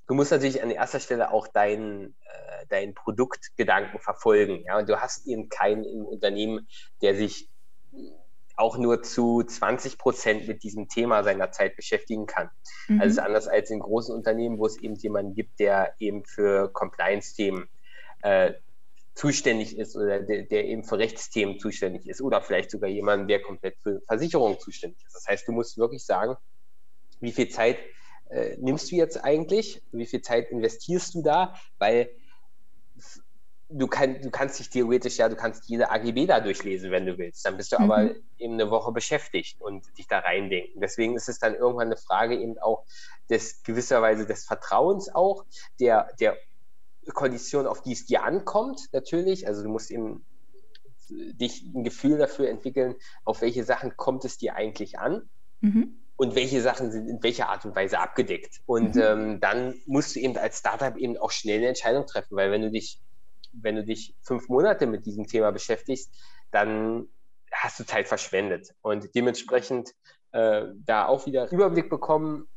[0.08, 4.64] du musst natürlich an erster Stelle auch deinen äh, dein Produktgedanken verfolgen.
[4.66, 4.78] Ja?
[4.78, 6.68] Und du hast eben keinen im Unternehmen,
[7.02, 7.48] der sich
[8.56, 12.50] auch nur zu 20 Prozent mit diesem Thema seiner Zeit beschäftigen kann.
[12.88, 13.00] Mhm.
[13.00, 17.68] Also anders als in großen Unternehmen, wo es eben jemanden gibt, der eben für Compliance-Themen
[18.22, 18.52] äh,
[19.14, 23.40] zuständig ist oder der, der, eben für Rechtsthemen zuständig ist oder vielleicht sogar jemanden, der
[23.40, 25.14] komplett für Versicherungen zuständig ist.
[25.14, 26.36] Das heißt, du musst wirklich sagen,
[27.20, 27.78] wie viel Zeit
[28.30, 32.10] äh, nimmst du jetzt eigentlich, wie viel Zeit investierst du da, weil
[33.68, 37.18] du, kann, du kannst dich theoretisch, ja, du kannst jede AGB da durchlesen, wenn du
[37.18, 37.44] willst.
[37.44, 37.90] Dann bist du mhm.
[37.90, 40.80] aber eben eine Woche beschäftigt und dich da reindenken.
[40.80, 42.84] Deswegen ist es dann irgendwann eine Frage eben auch
[43.30, 45.44] des gewisserweise des Vertrauens auch,
[45.80, 46.36] der, der
[47.12, 49.46] Kondition, auf die es dir ankommt, natürlich.
[49.46, 50.24] Also du musst eben
[51.08, 55.28] dich ein Gefühl dafür entwickeln, auf welche Sachen kommt es dir eigentlich an.
[55.60, 58.60] Mhm und welche Sachen sind in welcher Art und Weise abgedeckt.
[58.66, 59.02] Und mhm.
[59.02, 62.62] ähm, dann musst du eben als Startup eben auch schnell eine Entscheidung treffen, weil wenn
[62.62, 63.00] du dich
[63.60, 66.14] wenn du dich fünf Monate mit diesem Thema beschäftigst,
[66.50, 67.08] dann
[67.52, 68.74] hast du Zeit verschwendet.
[68.82, 69.94] Und dementsprechend
[70.32, 72.48] äh, da auch wieder Überblick bekommen,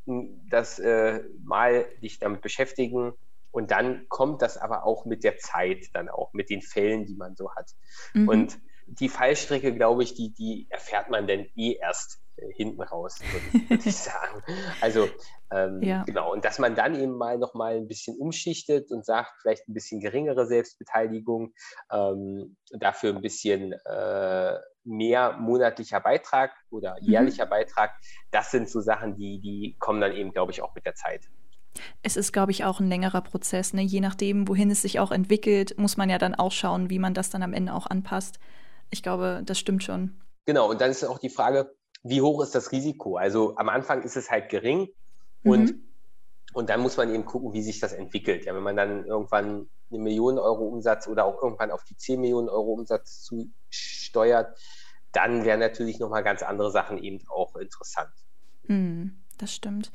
[0.49, 3.13] dass äh, mal dich damit beschäftigen.
[3.51, 7.15] Und dann kommt das aber auch mit der Zeit, dann auch mit den Fällen, die
[7.15, 7.71] man so hat.
[8.13, 8.27] Mhm.
[8.27, 12.19] Und die Fallstrecke, glaube ich, die, die erfährt man dann eh erst
[12.56, 14.43] hinten raus, würde, ich sagen.
[14.82, 15.08] Also
[15.52, 16.04] ähm, ja.
[16.04, 19.73] genau, und dass man dann eben mal nochmal ein bisschen umschichtet und sagt, vielleicht ein
[19.73, 21.54] bisschen geringere Selbstbeteiligung,
[21.91, 27.10] ähm, dafür ein bisschen äh, mehr monatlicher Beitrag oder mhm.
[27.10, 27.52] jährlicher mhm.
[27.52, 27.91] Beitrag,
[28.32, 31.26] das sind so Sachen, die, die kommen dann eben, glaube ich, auch mit der Zeit.
[32.02, 33.73] Es ist, glaube ich, auch ein längerer Prozess.
[33.73, 33.84] Ne?
[33.84, 37.13] Je nachdem, wohin es sich auch entwickelt, muss man ja dann auch schauen, wie man
[37.13, 38.39] das dann am Ende auch anpasst.
[38.89, 40.19] Ich glaube, das stimmt schon.
[40.45, 43.17] Genau, und dann ist auch die Frage, wie hoch ist das Risiko?
[43.17, 44.89] Also am Anfang ist es halt gering
[45.43, 45.83] und, mhm.
[46.53, 48.45] und dann muss man eben gucken, wie sich das entwickelt.
[48.45, 52.19] Ja, wenn man dann irgendwann eine Million Euro Umsatz oder auch irgendwann auf die 10
[52.19, 54.57] Millionen Euro Umsatz zusteuert,
[55.12, 58.12] dann wären natürlich nochmal ganz andere Sachen eben auch interessant.
[58.67, 59.91] Mhm, das stimmt.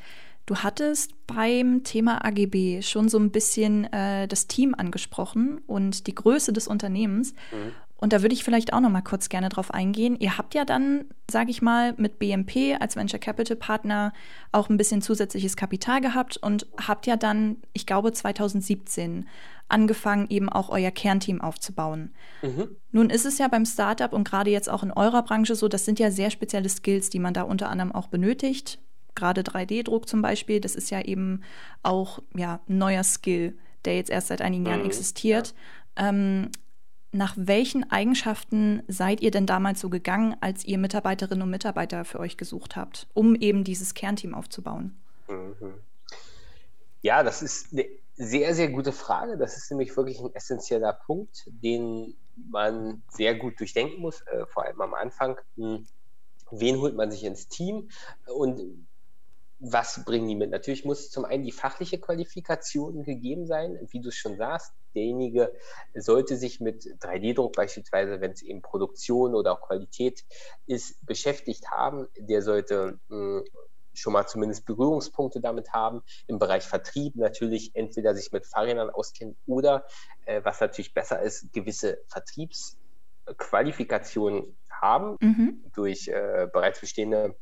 [0.47, 6.15] Du hattest beim Thema AGB schon so ein bisschen äh, das Team angesprochen und die
[6.15, 7.35] Größe des Unternehmens.
[7.53, 7.73] Mhm.
[8.03, 10.17] Und da würde ich vielleicht auch noch mal kurz gerne drauf eingehen.
[10.19, 14.13] Ihr habt ja dann, sage ich mal, mit BMP als Venture Capital Partner
[14.51, 19.29] auch ein bisschen zusätzliches Kapital gehabt und habt ja dann, ich glaube, 2017
[19.69, 22.13] angefangen, eben auch euer Kernteam aufzubauen.
[22.43, 22.75] Mhm.
[22.91, 25.85] Nun ist es ja beim Startup und gerade jetzt auch in eurer Branche so, das
[25.85, 28.81] sind ja sehr spezielle Skills, die man da unter anderem auch benötigt.
[29.15, 31.43] Gerade 3D-Druck zum Beispiel, das ist ja eben
[31.85, 34.87] auch ja, ein neuer Skill, der jetzt erst seit einigen Jahren mhm.
[34.87, 35.55] existiert.
[35.97, 36.09] Ja.
[36.09, 36.51] Ähm,
[37.13, 42.19] nach welchen Eigenschaften seid ihr denn damals so gegangen, als ihr Mitarbeiterinnen und Mitarbeiter für
[42.19, 44.97] euch gesucht habt, um eben dieses Kernteam aufzubauen?
[45.29, 45.75] Mhm.
[47.03, 49.37] Ja, das ist eine sehr, sehr gute Frage.
[49.37, 52.15] Das ist nämlich wirklich ein essentieller Punkt, den
[52.51, 55.39] man sehr gut durchdenken muss, äh, vor allem am Anfang.
[55.57, 55.87] Hm,
[56.51, 57.91] wen holt man sich ins Team
[58.27, 58.87] und
[59.65, 60.51] was bringen die mit?
[60.51, 65.53] Natürlich muss zum einen die fachliche Qualifikation gegeben sein, wie du es schon sagst derjenige
[65.95, 70.25] sollte sich mit 3D-Druck beispielsweise, wenn es eben Produktion oder auch Qualität
[70.67, 72.07] ist, beschäftigt haben.
[72.19, 73.45] Der sollte mh, hm,
[73.95, 76.03] schon mal zumindest Berührungspunkte damit haben.
[76.27, 79.85] Im Bereich Vertrieb natürlich entweder sich mit Fahrrädern auskennen oder,
[80.25, 85.63] äh, was natürlich besser ist, gewisse Vertriebsqualifikationen haben mhm.
[85.75, 87.37] durch äh, bereits bestehende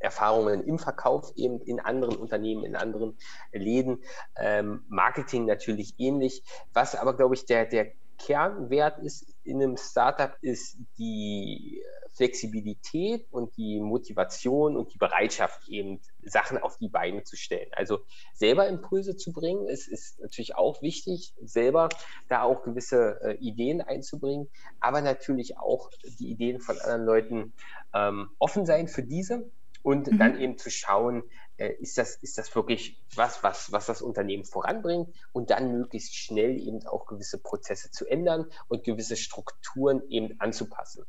[0.00, 3.16] Erfahrungen im Verkauf eben in anderen Unternehmen, in anderen
[3.52, 4.02] Läden.
[4.36, 6.42] Ähm, Marketing natürlich ähnlich.
[6.72, 11.82] Was aber, glaube ich, der, der Kernwert ist in einem Startup, ist die
[12.12, 17.70] Flexibilität und die Motivation und die Bereitschaft, eben Sachen auf die Beine zu stellen.
[17.72, 18.00] Also
[18.34, 21.88] selber Impulse zu bringen, ist, ist natürlich auch wichtig, selber
[22.28, 27.52] da auch gewisse äh, Ideen einzubringen, aber natürlich auch die Ideen von anderen Leuten
[27.94, 29.50] ähm, offen sein für diese
[29.82, 30.18] und mhm.
[30.18, 31.22] dann eben zu schauen,
[31.56, 36.14] äh, ist, das, ist das wirklich was, was, was das Unternehmen voranbringt und dann möglichst
[36.14, 41.04] schnell eben auch gewisse Prozesse zu ändern und gewisse Strukturen eben anzupassen.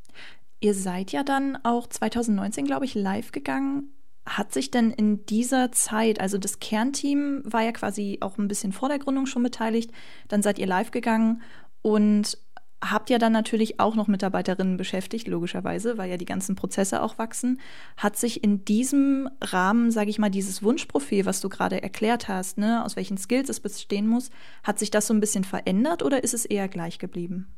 [0.60, 3.94] Ihr seid ja dann auch 2019, glaube ich, live gegangen.
[4.26, 8.72] Hat sich denn in dieser Zeit, also das Kernteam war ja quasi auch ein bisschen
[8.72, 9.92] vor der Gründung schon beteiligt,
[10.28, 11.42] dann seid ihr live gegangen
[11.82, 12.38] und
[12.82, 17.18] habt ja dann natürlich auch noch Mitarbeiterinnen beschäftigt, logischerweise, weil ja die ganzen Prozesse auch
[17.18, 17.60] wachsen.
[17.96, 22.58] Hat sich in diesem Rahmen, sage ich mal, dieses Wunschprofil, was du gerade erklärt hast,
[22.58, 24.32] ne, aus welchen Skills es bestehen muss,
[24.64, 27.56] hat sich das so ein bisschen verändert oder ist es eher gleich geblieben?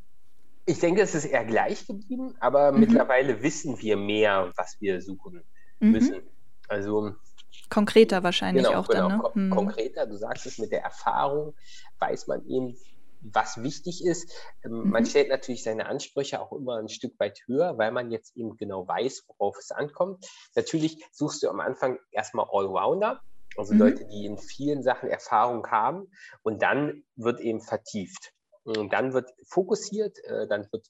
[0.66, 2.80] Ich denke, es ist eher gleich geblieben, aber mhm.
[2.80, 5.42] mittlerweile wissen wir mehr, was wir suchen
[5.80, 5.90] mhm.
[5.90, 6.22] müssen.
[6.68, 7.14] Also
[7.68, 9.18] konkreter wahrscheinlich genau, auch genau, dann.
[9.18, 9.22] Ne?
[9.22, 9.50] Kon mhm.
[9.50, 11.54] Konkreter, du sagst es mit der Erfahrung,
[11.98, 12.76] weiß man eben,
[13.32, 14.32] was wichtig ist.
[14.64, 14.90] Ähm, mhm.
[14.90, 18.56] Man stellt natürlich seine Ansprüche auch immer ein Stück weit höher, weil man jetzt eben
[18.56, 20.26] genau weiß, worauf es ankommt.
[20.54, 23.20] Natürlich suchst du am Anfang erstmal Allrounder,
[23.56, 23.80] also mhm.
[23.80, 26.08] Leute, die in vielen Sachen Erfahrung haben
[26.42, 28.32] und dann wird eben vertieft.
[28.64, 30.86] Und dann wird fokussiert, äh, dann wird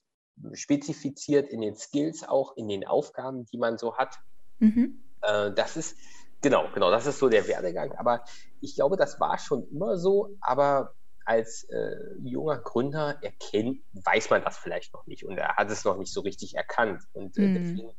[0.53, 4.15] spezifiziert in den Skills auch, in den Aufgaben, die man so hat.
[4.59, 5.03] Mhm.
[5.21, 5.97] Äh, das ist,
[6.41, 7.93] genau, genau, das ist so der Werdegang.
[7.93, 8.23] Aber
[8.61, 10.93] ich glaube, das war schon immer so, aber
[11.25, 15.83] als äh, junger Gründer erkennt, weiß man das vielleicht noch nicht und er hat es
[15.83, 17.01] noch nicht so richtig erkannt.
[17.13, 17.53] Und äh, mhm.
[17.55, 17.91] deswegen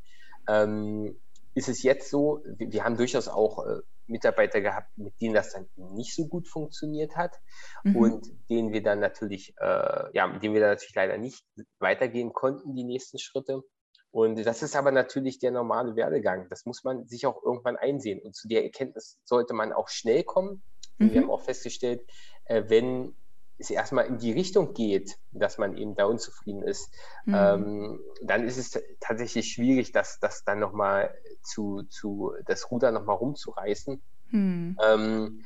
[0.49, 1.21] ähm,
[1.55, 5.53] ist es jetzt so, wir, wir haben durchaus auch äh, Mitarbeiter gehabt, mit denen das
[5.53, 7.37] dann nicht so gut funktioniert hat
[7.83, 7.97] mhm.
[7.97, 11.45] und denen wir dann natürlich, äh, ja, mit denen wir dann natürlich leider nicht
[11.79, 13.63] weitergehen konnten, die nächsten Schritte.
[14.11, 16.49] Und das ist aber natürlich der normale Werdegang.
[16.49, 18.21] Das muss man sich auch irgendwann einsehen.
[18.23, 20.63] Und zu der Erkenntnis sollte man auch schnell kommen.
[20.99, 21.13] Mhm.
[21.13, 22.03] Wir haben auch festgestellt,
[22.45, 23.15] äh, wenn
[23.59, 26.93] es erstmal in die Richtung geht, dass man eben da unzufrieden ist,
[27.25, 27.35] mhm.
[27.35, 33.17] ähm, dann ist es tatsächlich schwierig, das, das dann nochmal zu, zu, das Ruder nochmal
[33.17, 34.03] rumzureißen.
[34.31, 34.79] Mhm.
[34.85, 35.45] Ähm,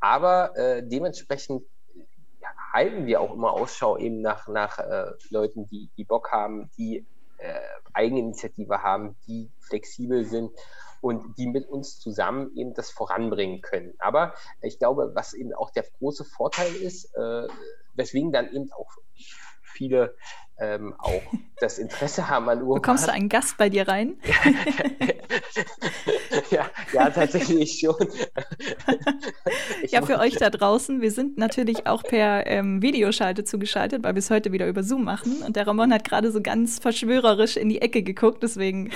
[0.00, 1.62] aber äh, dementsprechend
[2.40, 6.70] ja, halten wir auch immer Ausschau eben nach, nach äh, Leuten, die, die Bock haben,
[6.76, 7.06] die
[7.38, 7.60] äh,
[7.92, 10.52] Eigeninitiative haben, die flexibel sind
[11.00, 13.94] und die mit uns zusammen eben das voranbringen können.
[13.98, 17.48] Aber ich glaube, was eben auch der große Vorteil ist, äh,
[17.94, 18.90] weswegen dann eben auch
[19.62, 20.14] viele
[20.58, 21.22] ähm, auch
[21.60, 22.82] das Interesse haben an Urban.
[22.82, 24.18] Bekommst du einen Gast bei dir rein?
[26.50, 27.96] ja, ja, tatsächlich schon.
[29.88, 34.20] ja, für euch da draußen, wir sind natürlich auch per ähm, Videoschalte zugeschaltet, weil wir
[34.20, 35.42] es heute wieder über Zoom machen.
[35.42, 38.92] Und der Ramon hat gerade so ganz verschwörerisch in die Ecke geguckt, deswegen.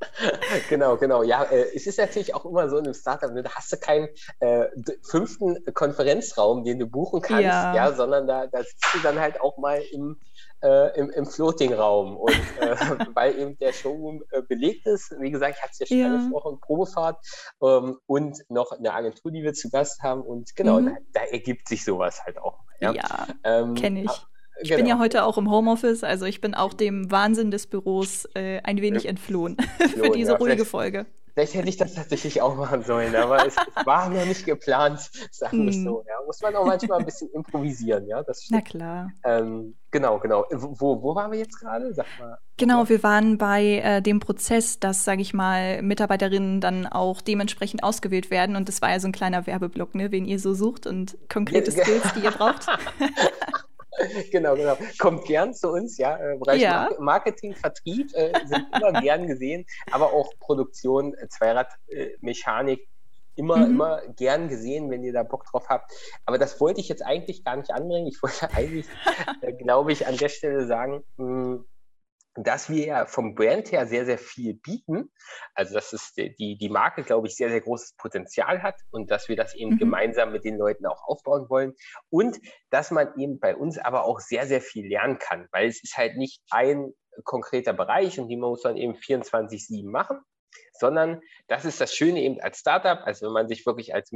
[0.68, 1.22] genau, genau.
[1.22, 3.76] Ja, äh, es ist natürlich auch immer so in einem Startup, ne, da hast du
[3.76, 4.08] keinen
[4.40, 4.66] äh,
[5.02, 9.40] fünften Konferenzraum, den du buchen kannst, ja, ja sondern da, da sitzt du dann halt
[9.40, 10.18] auch mal im,
[10.62, 12.16] äh, im, im Floating-Raum.
[12.16, 12.76] Und äh,
[13.14, 16.06] weil eben der Showroom äh, belegt ist, wie gesagt, ich hatte es ja schon ja.
[16.06, 17.18] angesprochen, Probefahrt
[17.62, 20.22] ähm, und noch eine Agentur, die wir zu Gast haben.
[20.22, 20.96] Und genau, mhm.
[21.12, 22.60] da, da, ergibt sich sowas halt auch.
[22.80, 24.29] Ja, ja ähm, kenne ich.
[24.60, 24.78] Ich genau.
[24.78, 28.60] bin ja heute auch im Homeoffice, also ich bin auch dem Wahnsinn des Büros äh,
[28.62, 29.56] ein wenig entflohen
[29.94, 31.06] für diese ja, ruhige Folge.
[31.34, 34.98] Vielleicht hätte ich das tatsächlich auch machen sollen, aber es, es war noch nicht geplant,
[35.30, 35.84] sagen wir es hm.
[35.84, 36.04] so.
[36.06, 36.14] Ja.
[36.26, 38.22] Muss man auch manchmal ein bisschen improvisieren, ja.
[38.22, 39.10] Das Na klar.
[39.24, 40.44] Ähm, genau, genau.
[40.50, 41.94] Wo, wo waren wir jetzt gerade?
[41.94, 42.36] Sag mal.
[42.56, 47.84] Genau, wir waren bei äh, dem Prozess, dass, sage ich mal, Mitarbeiterinnen dann auch dementsprechend
[47.84, 48.56] ausgewählt werden.
[48.56, 51.70] Und das war ja so ein kleiner Werbeblock, ne, wen ihr so sucht und konkrete
[51.70, 52.66] Skills, die ihr braucht.
[54.32, 54.76] genau, genau.
[54.98, 56.16] Kommt gern zu uns, ja.
[56.16, 56.90] Äh, Bereich ja.
[56.98, 62.88] Marketing, Vertrieb äh, sind immer gern gesehen, aber auch Produktion, äh, Zweiradmechanik,
[63.36, 63.74] immer, mhm.
[63.74, 65.92] immer gern gesehen, wenn ihr da Bock drauf habt.
[66.24, 68.06] Aber das wollte ich jetzt eigentlich gar nicht anbringen.
[68.06, 68.86] Ich wollte eigentlich,
[69.42, 71.64] äh, glaube ich, an der Stelle sagen, mh, hm,
[72.34, 75.10] dass wir ja vom Brand her sehr, sehr viel bieten.
[75.54, 79.28] Also, dass es die, die Marke, glaube ich, sehr, sehr großes Potenzial hat und dass
[79.28, 79.78] wir das eben mhm.
[79.78, 81.74] gemeinsam mit den Leuten auch aufbauen wollen.
[82.08, 82.38] Und
[82.70, 85.96] dass man eben bei uns aber auch sehr, sehr viel lernen kann, weil es ist
[85.96, 86.92] halt nicht ein
[87.24, 90.20] konkreter Bereich und die muss man eben 24-7 machen,
[90.72, 93.00] sondern das ist das Schöne eben als Startup.
[93.04, 94.12] Also, wenn man sich wirklich als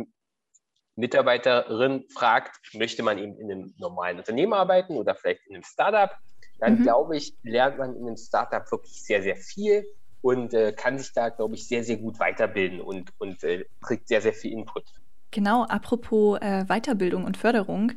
[0.96, 6.16] Mitarbeiterin fragt, möchte man eben in einem normalen Unternehmen arbeiten oder vielleicht in einem Startup,
[6.58, 6.82] dann mhm.
[6.82, 9.84] glaube ich, lernt man in einem Startup wirklich sehr, sehr viel
[10.22, 14.08] und äh, kann sich da, glaube ich, sehr, sehr gut weiterbilden und, und äh, kriegt
[14.08, 14.84] sehr, sehr viel Input.
[15.30, 17.92] Genau, apropos äh, Weiterbildung und Förderung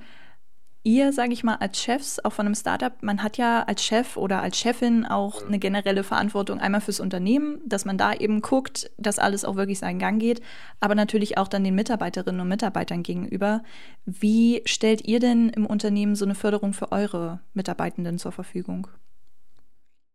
[0.88, 4.16] ihr, sage ich mal, als Chefs, auch von einem Startup, man hat ja als Chef
[4.16, 8.90] oder als Chefin auch eine generelle Verantwortung einmal fürs Unternehmen, dass man da eben guckt,
[8.98, 10.42] dass alles auch wirklich seinen Gang geht,
[10.80, 13.64] aber natürlich auch dann den Mitarbeiterinnen und Mitarbeitern gegenüber.
[14.06, 18.88] Wie stellt ihr denn im Unternehmen so eine Förderung für eure Mitarbeitenden zur Verfügung?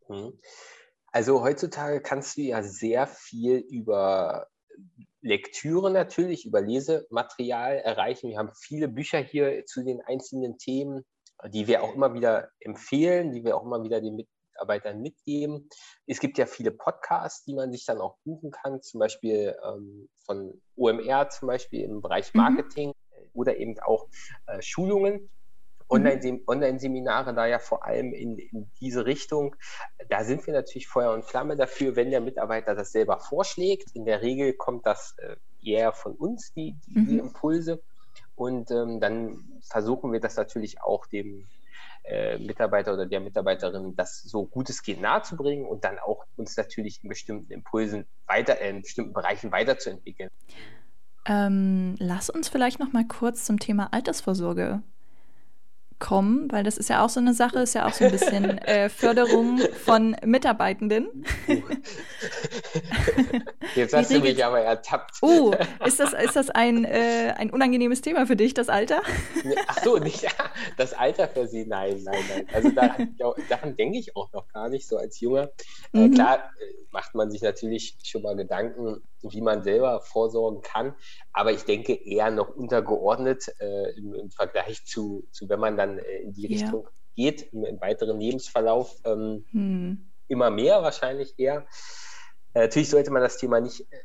[0.09, 0.33] Mhm.
[1.09, 4.47] Also heutzutage kannst du ja sehr viel über
[5.23, 8.29] Lektüre natürlich, über Lesematerial erreichen.
[8.29, 11.05] Wir haben viele Bücher hier zu den einzelnen Themen,
[11.49, 15.69] die wir auch immer wieder empfehlen, die wir auch immer wieder den Mitarbeitern mitgeben.
[16.07, 20.09] Es gibt ja viele Podcasts, die man sich dann auch buchen kann, zum Beispiel ähm,
[20.27, 22.41] von OMR zum Beispiel im Bereich mhm.
[22.41, 23.31] Marketing mhm.
[23.33, 24.09] oder eben auch
[24.47, 25.31] äh, Schulungen.
[25.93, 26.43] Mhm.
[26.47, 29.57] Online-Seminare da ja vor allem in, in, diese Richtung.
[30.09, 33.95] Da sind wir natürlich Feuer und Flamme dafür, wenn der Mitarbeiter das selber vorschlägt.
[33.95, 37.07] In der Regel kommt das äh, eher von uns, die, die, mhm.
[37.07, 37.83] die Impulse.
[38.35, 41.47] Und ähm, dann versuchen wir das natürlich auch dem
[42.05, 46.57] äh, Mitarbeiter oder der Mitarbeiterin das so gut es geht nahezubringen und dann auch uns
[46.57, 50.31] natürlich in bestimmten Impulsen weiter, äh, in bestimmten Bereichen weiterzuentwickeln.
[51.27, 54.83] Ähm, lass uns vielleicht noch mal kurz zum Thema Altersvorsorge
[56.03, 58.59] kommen, weil das ist ja auch so eine Sache, ist ja auch so ein bisschen
[58.59, 61.25] äh, Förderung von Mitarbeitenden.
[63.77, 65.19] Jetzt hast du mich aber ertappt.
[65.23, 65.55] Oh,
[65.87, 69.01] ist das, ist das ein, äh, ein unangenehmes Thema für dich, das Alter?
[69.69, 70.27] Ach so, nicht
[70.77, 72.47] das Alter für sie, nein, nein, nein.
[72.53, 73.17] Also daran,
[73.49, 75.53] daran denke ich auch noch gar nicht so als Junger.
[75.95, 76.13] Äh, mhm.
[76.13, 76.51] Äh, klar
[76.91, 80.95] macht man sich natürlich schon mal Gedanken, wie man selber vorsorgen kann.
[81.33, 85.99] Aber ich denke eher noch untergeordnet äh, im, im, Vergleich zu, zu, wenn man dann
[85.99, 86.61] äh, in die ja.
[86.61, 88.97] Richtung geht, im, im, weiteren Lebensverlauf.
[89.05, 90.13] Ähm, hm.
[90.29, 91.67] Immer mehr wahrscheinlich eher.
[92.55, 93.97] Äh, natürlich sollte man das Thema nicht äh,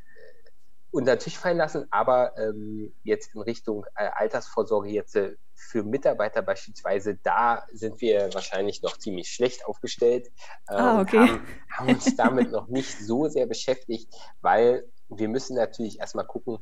[0.91, 5.17] unter den Tisch fallen lassen, aber ähm, jetzt in Richtung äh, Altersvorsorge jetzt
[5.53, 10.31] für Mitarbeiter beispielsweise, da sind wir wahrscheinlich noch ziemlich schlecht aufgestellt.
[10.67, 11.17] Ah, okay.
[11.17, 16.59] haben, haben uns damit noch nicht so sehr beschäftigt, weil wir müssen natürlich erstmal gucken,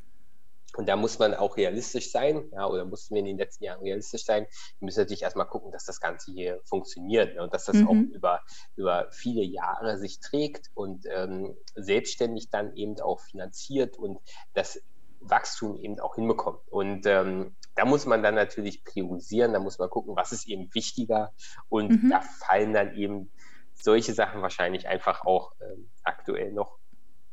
[0.78, 3.82] und da muss man auch realistisch sein, ja, oder mussten wir in den letzten Jahren
[3.82, 4.46] realistisch sein.
[4.80, 7.88] Wir müssen natürlich erstmal gucken, dass das Ganze hier funktioniert ne, und dass das mhm.
[7.88, 8.41] auch über,
[8.76, 14.20] über viele Jahre sich trägt und ähm, selbstständig dann eben auch finanziert und
[14.54, 14.82] das
[15.22, 16.60] Wachstum eben auch hinbekommt.
[16.70, 20.74] Und ähm, da muss man dann natürlich priorisieren, da muss man gucken, was ist eben
[20.74, 21.34] wichtiger.
[21.70, 22.10] Und mhm.
[22.10, 23.32] da fallen dann eben
[23.74, 26.78] solche Sachen wahrscheinlich einfach auch ähm, aktuell noch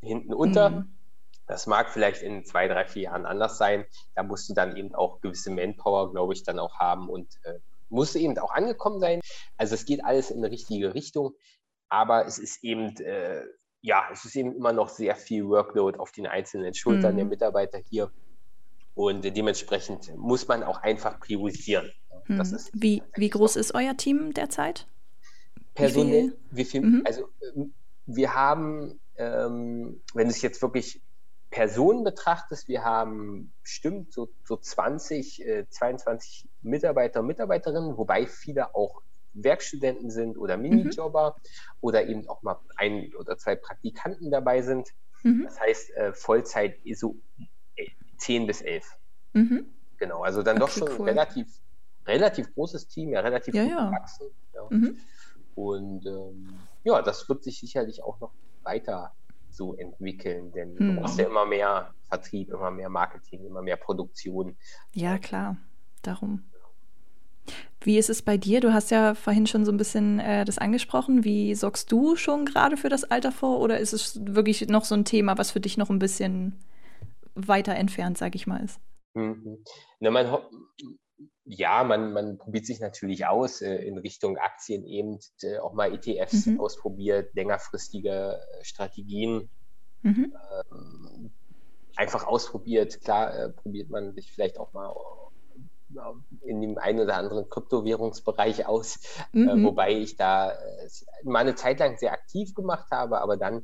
[0.01, 0.71] hinten unter.
[0.71, 0.99] Mhm.
[1.53, 3.84] Das mag vielleicht in zwei, drei, vier Jahren anders sein.
[4.14, 7.59] Da musst du dann eben auch gewisse Manpower, glaube ich, dann auch haben und äh,
[7.90, 9.20] musst eben auch angekommen sein.
[9.59, 11.32] Also es geht alles in eine richtige Richtung,
[11.90, 13.42] aber es ist eben, äh,
[13.82, 17.16] ja, es ist eben immer noch sehr viel Workload auf den einzelnen Schultern mhm.
[17.18, 18.11] der Mitarbeiter hier.
[18.94, 21.92] Und dementsprechend muss man auch einfach priorisieren.
[22.28, 22.40] Mhm.
[22.72, 24.86] wie, wie groß ist euer Team derzeit?
[25.74, 26.80] Personell, wie viel?
[26.80, 27.03] Wie viel mhm.
[27.05, 27.74] Also ähm,
[28.07, 31.03] wir haben, ähm, wenn es jetzt wirklich
[31.53, 38.74] Personen betrachtest, wir haben bestimmt so, so 20, äh, 22 Mitarbeiter und Mitarbeiterinnen, wobei viele
[38.74, 39.03] auch
[39.34, 40.62] Werkstudenten sind oder mhm.
[40.62, 41.50] Minijobber mhm.
[41.82, 44.88] oder eben auch mal ein oder zwei Praktikanten dabei sind.
[45.24, 45.44] Mhm.
[45.44, 47.16] Das heißt, äh, Vollzeit so
[48.16, 48.86] 10 äh, bis 11.
[49.34, 49.66] Mhm.
[49.98, 51.09] Genau, also dann okay, doch schon cool.
[51.11, 51.61] relativ,
[52.07, 53.90] relativ großes Team, ja, relativ ja, ja.
[53.90, 54.26] gewachsen.
[54.55, 54.66] Ja.
[54.70, 54.98] Mhm.
[55.55, 58.32] Und ähm, ja, das wird sich sicherlich auch noch
[58.62, 59.12] weiter
[59.53, 60.96] so entwickeln, denn hm.
[60.96, 64.57] du brauchst ja immer mehr Vertrieb, immer mehr Marketing, immer mehr Produktion.
[64.94, 65.57] Ja, klar,
[66.03, 66.44] darum.
[67.80, 68.61] Wie ist es bei dir?
[68.61, 71.24] Du hast ja vorhin schon so ein bisschen äh, das angesprochen.
[71.24, 74.94] Wie sorgst du schon gerade für das Alter vor oder ist es wirklich noch so
[74.94, 76.61] ein Thema, was für dich noch ein bisschen
[77.34, 78.80] weiter entfernt, sag ich mal, ist?
[79.14, 79.64] Mhm.
[80.00, 80.26] Na, man,
[81.55, 85.92] ja, man, man probiert sich natürlich aus äh, in Richtung Aktien eben, äh, auch mal
[85.92, 86.61] ETFs mhm.
[86.61, 89.50] ausprobiert, längerfristige äh, Strategien
[90.03, 90.34] mhm.
[90.70, 91.30] ähm,
[91.96, 93.03] einfach ausprobiert.
[93.03, 94.94] Klar, äh, probiert man sich vielleicht auch mal
[95.94, 99.00] äh, in dem einen oder anderen Kryptowährungsbereich aus,
[99.34, 99.64] äh, mhm.
[99.64, 100.53] wobei ich da
[101.24, 103.62] mal eine Zeit lang sehr aktiv gemacht habe, aber dann,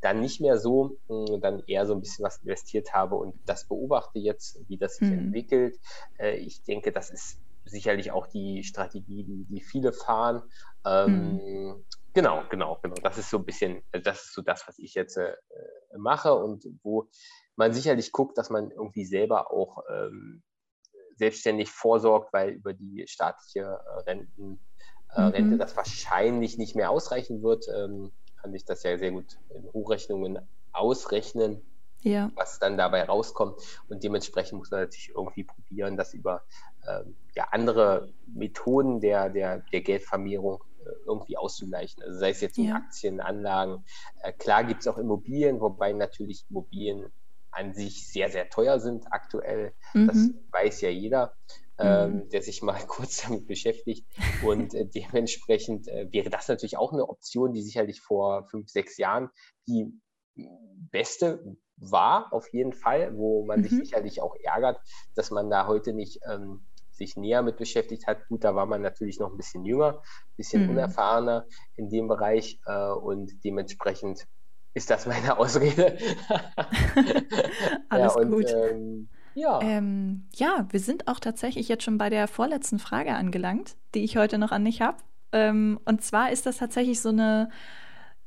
[0.00, 3.66] dann nicht mehr so, hm, dann eher so ein bisschen was investiert habe und das
[3.66, 5.18] beobachte jetzt, wie das sich mhm.
[5.18, 5.78] entwickelt.
[6.18, 10.42] Äh, ich denke, das ist sicherlich auch die Strategie, die, die viele fahren.
[10.84, 11.84] Mhm.
[12.14, 12.96] Genau, genau, genau.
[13.02, 15.36] Das ist so ein bisschen, äh, das ist so das, was ich jetzt äh,
[15.96, 17.08] mache und wo
[17.56, 20.42] man sicherlich guckt, dass man irgendwie selber auch ähm,
[21.16, 24.60] selbstständig vorsorgt, weil über die staatliche äh, Renten,
[25.14, 25.28] äh, mhm.
[25.28, 27.66] Rente das wahrscheinlich nicht mehr ausreichen wird.
[27.74, 30.38] Ähm, kann ich das ja sehr gut in Hochrechnungen
[30.72, 31.62] ausrechnen,
[32.02, 32.30] ja.
[32.34, 33.60] was dann dabei rauskommt.
[33.88, 36.42] Und dementsprechend muss man natürlich irgendwie probieren, das über
[36.88, 42.02] ähm, ja, andere Methoden der, der, der Geldvermehrung äh, irgendwie auszugleichen.
[42.02, 42.76] Also sei es jetzt in ja.
[42.76, 43.84] Aktien, Anlagen.
[44.22, 47.12] Äh, klar gibt es auch Immobilien, wobei natürlich Immobilien
[47.50, 49.72] an sich sehr, sehr teuer sind aktuell.
[49.94, 50.06] Mhm.
[50.06, 51.34] Das weiß ja jeder,
[51.78, 52.28] ähm, mhm.
[52.30, 54.06] der sich mal kurz damit beschäftigt.
[54.44, 58.96] Und äh, dementsprechend äh, wäre das natürlich auch eine Option, die sicherlich vor fünf, sechs
[58.98, 59.30] Jahren
[59.66, 59.92] die
[60.90, 63.64] beste war, auf jeden Fall, wo man mhm.
[63.64, 64.80] sich sicherlich auch ärgert,
[65.14, 68.26] dass man da heute nicht ähm, sich näher mit beschäftigt hat.
[68.28, 70.70] Gut, da war man natürlich noch ein bisschen jünger, ein bisschen mhm.
[70.70, 74.26] unerfahrener in dem Bereich äh, und dementsprechend
[74.74, 75.96] ist das meine Ausrede.
[77.88, 78.52] Alles ja, und, gut.
[78.52, 79.08] Ähm,
[79.38, 79.60] ja.
[79.62, 84.16] Ähm, ja, wir sind auch tatsächlich jetzt schon bei der vorletzten Frage angelangt, die ich
[84.16, 84.98] heute noch an dich habe.
[85.32, 87.50] Ähm, und zwar ist das tatsächlich so eine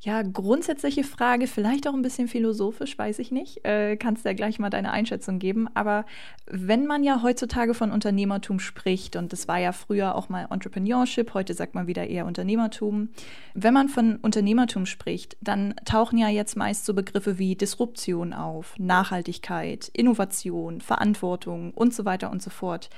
[0.04, 3.64] ja, grundsätzliche Frage, vielleicht auch ein bisschen philosophisch, weiß ich nicht.
[3.64, 5.70] Äh, kannst ja gleich mal deine Einschätzung geben.
[5.76, 6.06] Aber
[6.48, 11.36] wenn man ja heutzutage von Unternehmertum spricht, und das war ja früher auch mal Entrepreneurship,
[11.36, 13.10] heute sagt man wieder eher Unternehmertum.
[13.54, 18.74] Wenn man von Unternehmertum spricht, dann tauchen ja jetzt meist so Begriffe wie Disruption auf,
[18.80, 22.90] Nachhaltigkeit, Innovation, Verantwortung und so weiter und so fort.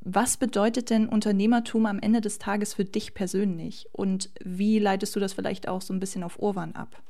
[0.00, 3.88] Was bedeutet denn Unternehmertum am Ende des Tages für dich persönlich?
[3.92, 7.02] Und wie leitest du das vielleicht auch so ein bisschen auf Urwan ab?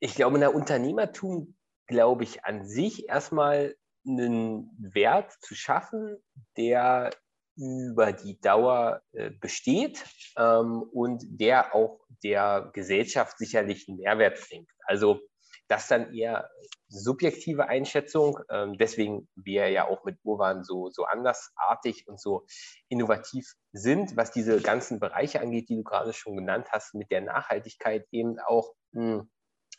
[0.00, 3.76] Ich glaube, der Unternehmertum glaube ich an sich erstmal
[4.06, 6.18] einen Wert zu schaffen,
[6.56, 7.10] der
[7.56, 10.04] über die Dauer äh, besteht
[10.36, 14.68] ähm, und der auch der Gesellschaft sicherlich einen Mehrwert bringt.
[14.86, 15.20] Also
[15.68, 16.50] das dann eher
[16.88, 22.46] subjektive Einschätzung, ähm, deswegen wir ja auch mit Urban so, so andersartig und so
[22.88, 27.22] innovativ sind, was diese ganzen Bereiche angeht, die du gerade schon genannt hast, mit der
[27.22, 29.30] Nachhaltigkeit eben auch, mh, hm,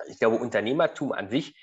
[0.07, 1.55] ich glaube, Unternehmertum an sich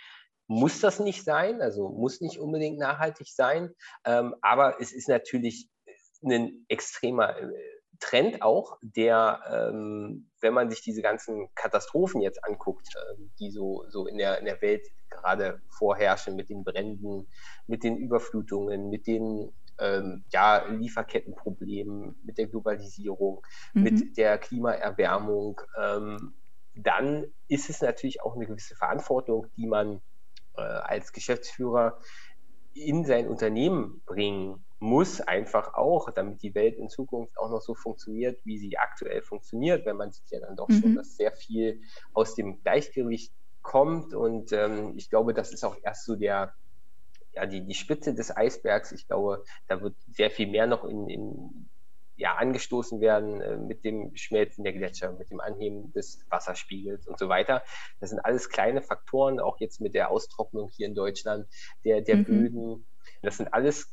[0.47, 5.69] muss das nicht sein, also muss nicht unbedingt nachhaltig sein, ähm, aber es ist natürlich
[6.23, 7.53] ein extremer äh,
[8.03, 13.85] Trend auch, der, ähm, wenn man sich diese ganzen Katastrophen jetzt anguckt, äh, die so,
[13.89, 17.29] so in, der, in der Welt gerade vorherrschen mit den Bränden,
[17.69, 23.83] mit den Überflutungen, mit den ähm, ja, Lieferkettenproblemen, mit der Globalisierung, mhm.
[23.83, 26.35] mit der Klimaerwärmung, ähm,
[26.75, 30.01] dann ist es natürlich auch eine gewisse Verantwortung, die man
[30.57, 31.99] äh, als Geschäftsführer
[32.75, 37.77] in sein Unternehmen bringen muss einfach auch, damit die Welt in Zukunft auch noch so
[37.77, 40.81] funktioniert, wie sie aktuell funktioniert, wenn man sieht ja dann doch mhm.
[40.81, 41.81] schon, dass sehr viel
[42.13, 46.53] aus dem Gleichgewicht kommt und ähm, ich glaube, das ist auch erst so der,
[47.33, 48.91] ja, die, die Spitze des Eisbergs.
[48.91, 51.69] Ich glaube, da wird sehr viel mehr noch in, in
[52.17, 57.21] ja, angestoßen werden äh, mit dem Schmelzen der Gletscher, mit dem Anheben des Wasserspiegels und
[57.21, 57.63] so weiter.
[58.01, 61.47] Das sind alles kleine Faktoren, auch jetzt mit der Austrocknung hier in Deutschland,
[61.85, 62.25] der, der mhm.
[62.25, 62.87] Böden.
[63.23, 63.89] Das sind alles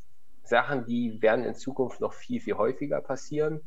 [0.50, 3.62] Sachen, die werden in Zukunft noch viel, viel häufiger passieren.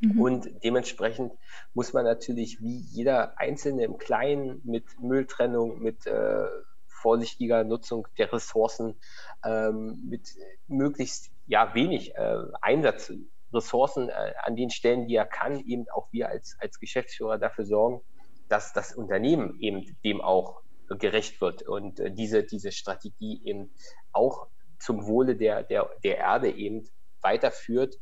[0.00, 0.20] Mhm.
[0.20, 1.32] Und dementsprechend
[1.74, 6.46] muss man natürlich wie jeder Einzelne im Kleinen mit Mülltrennung, mit äh,
[6.86, 8.96] vorsichtiger Nutzung der Ressourcen,
[9.44, 10.28] ähm, mit
[10.66, 13.12] möglichst ja, wenig äh, Einsatz
[13.52, 17.64] Ressourcen äh, an den Stellen, die er kann, eben auch wir als, als Geschäftsführer dafür
[17.64, 18.02] sorgen,
[18.48, 23.70] dass das Unternehmen eben dem auch gerecht wird und äh, diese, diese Strategie eben
[24.12, 24.48] auch
[24.78, 26.88] zum Wohle der, der, der Erde eben
[27.20, 27.96] weiterführt.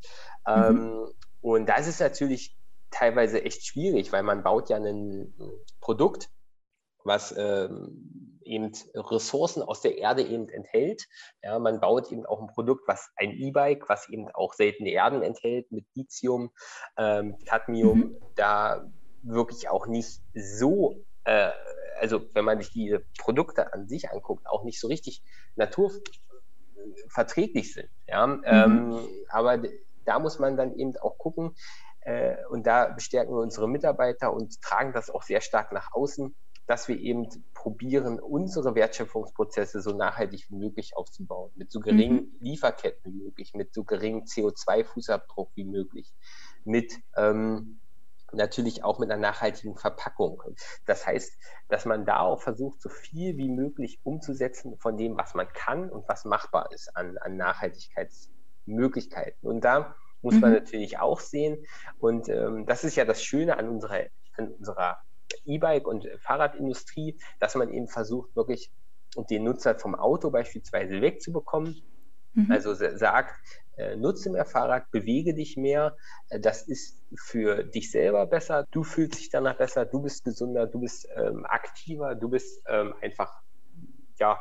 [0.47, 0.53] Mhm.
[0.55, 1.07] Ähm,
[1.41, 2.57] und das ist natürlich
[2.91, 5.35] teilweise echt schwierig, weil man baut ja ein
[5.81, 6.31] Produkt,
[7.05, 11.07] was ähm, eben Ressourcen aus der Erde eben enthält.
[11.43, 15.23] Ja, man baut eben auch ein Produkt, was ein E-Bike, was eben auch seltene Erden
[15.23, 16.51] enthält mit Lithium,
[16.97, 18.17] ähm, Cadmium, mhm.
[18.35, 18.91] da
[19.23, 21.51] wirklich auch nicht so, äh,
[22.01, 25.23] also wenn man sich die Produkte an sich anguckt, auch nicht so richtig
[26.77, 27.89] naturverträglich sind.
[28.07, 28.27] Ja?
[28.27, 28.43] Mhm.
[28.45, 28.99] Ähm,
[29.29, 29.63] aber
[30.05, 31.55] da muss man dann eben auch gucken,
[32.01, 36.35] äh, und da bestärken wir unsere Mitarbeiter und tragen das auch sehr stark nach außen
[36.67, 42.37] dass wir eben probieren, unsere Wertschöpfungsprozesse so nachhaltig wie möglich aufzubauen, mit so geringen mhm.
[42.41, 46.13] Lieferketten wie möglich, mit so geringem CO2-Fußabdruck wie möglich,
[46.65, 47.81] mit ähm,
[48.37, 50.43] natürlich auch mit einer nachhaltigen Verpackung.
[50.85, 55.35] Das heißt, dass man da auch versucht, so viel wie möglich umzusetzen von dem, was
[55.35, 59.49] man kann und was machbar ist an, an Nachhaltigkeitsmöglichkeiten.
[59.49, 60.41] Und da muss mhm.
[60.41, 61.65] man natürlich auch sehen,
[61.99, 64.07] und ähm, das ist ja das Schöne an unserer,
[64.37, 64.99] an unserer
[65.45, 68.71] E-Bike- und Fahrradindustrie, dass man eben versucht, wirklich
[69.31, 71.83] den Nutzer vom Auto beispielsweise wegzubekommen.
[72.35, 72.53] Mhm.
[72.53, 73.35] Also sagt,
[73.97, 75.97] nutze mehr Fahrrad, bewege dich mehr.
[76.29, 78.67] Äh, das ist für dich selber besser.
[78.71, 82.95] Du fühlst dich danach besser, du bist gesunder, du bist ähm, aktiver, du bist ähm,
[83.01, 83.43] einfach,
[84.19, 84.39] ja,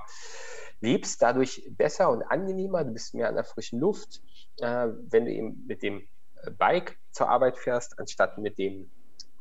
[0.79, 4.21] lebst dadurch besser und angenehmer, du bist mehr an der frischen Luft,
[4.57, 6.07] äh, wenn du eben mit dem
[6.41, 8.89] äh, Bike zur Arbeit fährst, anstatt mit dem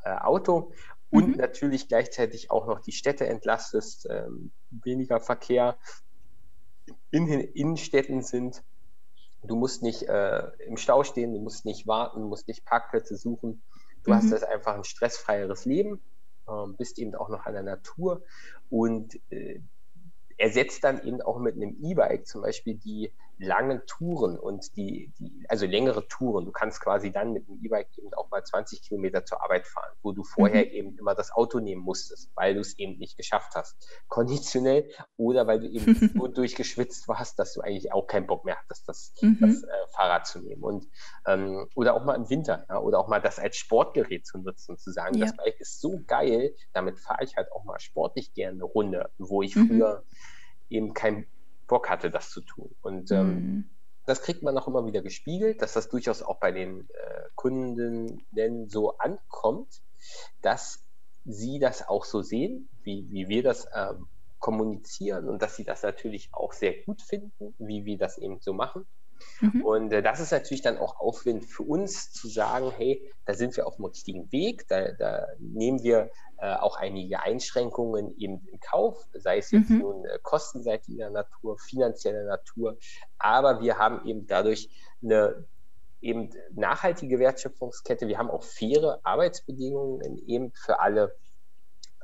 [0.05, 0.72] äh, Auto.
[1.11, 1.36] Und mhm.
[1.36, 5.78] natürlich gleichzeitig auch noch die Städte entlastest, ähm, weniger Verkehr
[7.11, 8.64] in den Innenstädten sind
[9.47, 13.16] Du musst nicht äh, im Stau stehen, du musst nicht warten, du musst nicht Parkplätze
[13.16, 13.62] suchen.
[14.05, 14.16] Du mhm.
[14.16, 16.01] hast das einfach ein stressfreieres Leben,
[16.47, 18.22] äh, bist eben auch noch an der Natur
[18.70, 19.61] und äh,
[20.36, 25.45] ersetzt dann eben auch mit einem E-Bike zum Beispiel die langen Touren und die, die,
[25.49, 26.45] also längere Touren.
[26.45, 29.93] Du kannst quasi dann mit dem E-Bike eben auch mal 20 Kilometer zur Arbeit fahren,
[30.03, 30.70] wo du vorher mhm.
[30.70, 33.76] eben immer das Auto nehmen musstest, weil du es eben nicht geschafft hast,
[34.09, 38.57] konditionell, oder weil du eben so durchgeschwitzt warst, dass du eigentlich auch keinen Bock mehr
[38.57, 39.39] hattest, das, mhm.
[39.41, 40.62] das äh, Fahrrad zu nehmen.
[40.62, 40.87] Und,
[41.26, 44.72] ähm, oder auch mal im Winter, ja, oder auch mal das als Sportgerät zu nutzen
[44.72, 45.26] und zu sagen, ja.
[45.26, 49.11] das Bike ist so geil, damit fahre ich halt auch mal sportlich gerne eine Runde,
[49.18, 49.68] wo ich mhm.
[49.68, 50.05] früher
[50.70, 51.26] eben kein
[51.67, 52.75] Bock hatte, das zu tun.
[52.83, 53.71] Und ähm, mhm.
[54.07, 58.69] das kriegt man auch immer wieder gespiegelt, dass das durchaus auch bei den äh, Kundinnen
[58.69, 59.83] so ankommt,
[60.43, 60.85] dass
[61.25, 64.07] sie das auch so sehen, wie, wie wir das ähm,
[64.39, 68.53] kommunizieren und dass sie das natürlich auch sehr gut finden, wie wir das eben so
[68.53, 68.87] machen.
[69.41, 69.62] Mhm.
[69.62, 73.57] Und äh, das ist natürlich dann auch Aufwind für uns zu sagen, hey, da sind
[73.57, 78.61] wir auf dem richtigen Weg, da, da nehmen wir äh, auch einige Einschränkungen eben in
[78.61, 79.79] Kauf, sei es jetzt mhm.
[79.79, 82.77] nun äh, kostenseitiger Natur, finanzieller Natur,
[83.19, 84.69] aber wir haben eben dadurch
[85.03, 85.47] eine
[86.01, 91.17] eben nachhaltige Wertschöpfungskette, wir haben auch faire Arbeitsbedingungen eben für alle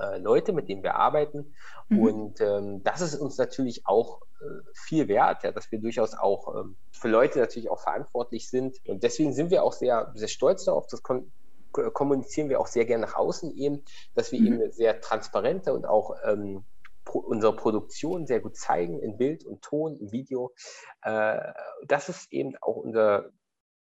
[0.01, 1.55] äh, Leute, mit denen wir arbeiten.
[1.89, 1.99] Mhm.
[2.01, 6.55] Und ähm, das ist uns natürlich auch äh, viel wert, ja, dass wir durchaus auch
[6.55, 8.77] ähm, für Leute natürlich auch verantwortlich sind.
[8.87, 10.87] Und deswegen sind wir auch sehr, sehr stolz darauf.
[10.87, 11.31] Das kon
[11.73, 13.85] kommunizieren wir auch sehr gerne nach außen eben,
[14.17, 14.47] dass wir mhm.
[14.47, 16.65] eben sehr transparente und auch ähm,
[17.05, 20.53] pro unsere Produktion sehr gut zeigen in Bild und Ton, im Video.
[21.03, 21.39] Äh,
[21.87, 23.31] das ist eben auch unser,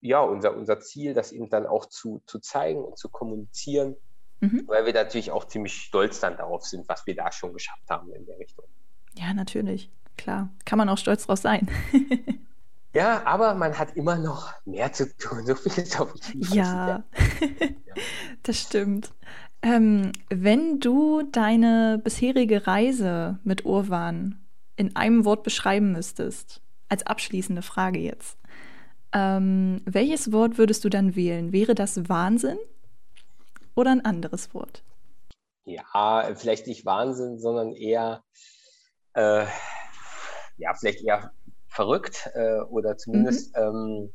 [0.01, 3.97] ja, unser, unser Ziel, das eben dann auch zu, zu zeigen und zu kommunizieren
[4.43, 4.65] mhm.
[4.67, 8.13] weil wir natürlich auch ziemlich stolz dann darauf sind, was wir da schon geschafft haben
[8.13, 8.67] in der Richtung.
[9.15, 9.91] Ja, natürlich.
[10.19, 11.69] Klar, kann man auch stolz drauf sein.
[12.95, 15.47] ja, aber man hat immer noch mehr zu tun.
[15.47, 16.57] So viel ist auf jeden Fall.
[16.57, 17.05] Ja,
[18.43, 19.13] das stimmt.
[19.63, 24.41] Ähm, wenn du deine bisherige Reise mit Urwan
[24.77, 28.39] in einem Wort beschreiben müsstest, als abschließende Frage jetzt,
[29.13, 31.53] ähm, welches Wort würdest du dann wählen?
[31.53, 32.59] Wäre das Wahnsinn
[33.75, 34.83] oder ein anderes Wort?
[35.65, 38.25] Ja, vielleicht nicht Wahnsinn, sondern eher,
[39.15, 39.47] äh,
[40.57, 41.33] ja, vielleicht eher
[41.69, 43.63] verrückt äh, oder zumindest, mhm.
[43.63, 44.15] ähm,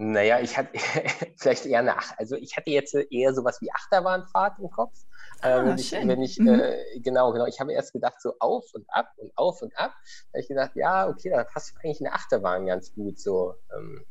[0.00, 0.70] naja, ich hatte
[1.36, 4.94] vielleicht eher eine, also ich hatte jetzt eher sowas wie Achterbahnfahrt im Kopf.
[5.42, 6.60] Äh, ah, wenn ich, wenn ich mhm.
[6.60, 9.92] äh, genau, genau, ich habe erst gedacht, so auf und ab und auf und ab.
[9.92, 13.54] Da habe ich gedacht, ja, okay, da passt eigentlich eine Achterbahn ganz gut so.
[13.76, 14.04] Ähm,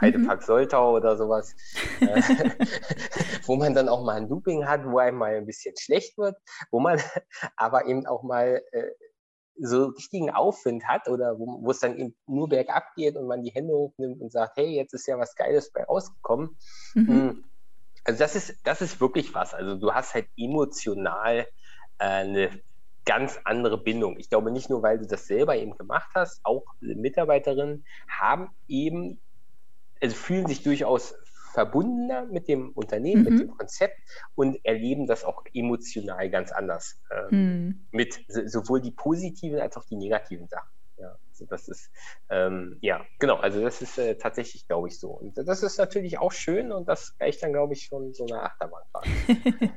[0.00, 0.44] Heidepark mhm.
[0.44, 1.54] Soltau oder sowas,
[2.00, 2.06] äh,
[3.46, 6.36] wo man dann auch mal ein Looping hat, wo einem mal ein bisschen schlecht wird,
[6.70, 6.98] wo man
[7.56, 8.90] aber eben auch mal äh,
[9.62, 13.42] so richtigen Aufwind hat oder wo, wo es dann eben nur bergab geht und man
[13.42, 16.56] die Hände hochnimmt und sagt, hey, jetzt ist ja was Geiles bei rausgekommen.
[16.94, 17.08] Mhm.
[17.08, 17.44] Hm.
[18.04, 19.52] Also das ist, das ist wirklich was.
[19.52, 21.46] Also du hast halt emotional
[21.98, 22.62] äh, eine
[23.04, 24.18] ganz andere Bindung.
[24.18, 29.20] Ich glaube nicht nur, weil du das selber eben gemacht hast, auch Mitarbeiterinnen haben eben
[30.00, 31.14] also fühlen sich durchaus
[31.52, 33.30] verbundener mit dem Unternehmen, mhm.
[33.30, 33.98] mit dem Konzept
[34.34, 37.00] und erleben das auch emotional ganz anders.
[37.10, 37.86] Ähm, mhm.
[37.90, 40.70] Mit sowohl die positiven als auch die negativen Sachen.
[40.96, 41.90] Ja, also das ist,
[42.28, 45.10] ähm, ja, genau, also das ist äh, tatsächlich, glaube ich, so.
[45.10, 48.42] Und das ist natürlich auch schön und das gleicht dann, glaube ich, schon so eine
[48.42, 49.06] Achterbahnfahrt.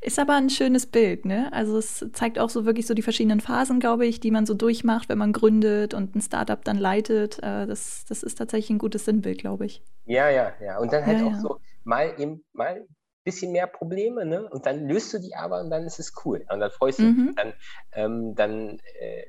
[0.00, 1.52] Ist aber ein schönes Bild, ne?
[1.52, 4.54] Also es zeigt auch so wirklich so die verschiedenen Phasen, glaube ich, die man so
[4.54, 7.38] durchmacht, wenn man gründet und ein Startup dann leitet.
[7.38, 9.82] Äh, das, das ist tatsächlich ein gutes Sinnbild, glaube ich.
[10.06, 10.78] Ja, ja, ja.
[10.78, 11.40] Und dann halt ja, auch ja.
[11.40, 12.86] so mal eben mal ein
[13.24, 14.48] bisschen mehr Probleme, ne?
[14.48, 16.44] Und dann löst du die aber und dann ist es cool.
[16.50, 17.26] Und dann freust du mhm.
[17.26, 17.36] dich.
[17.36, 17.52] Dann,
[17.92, 19.24] ähm, dann äh,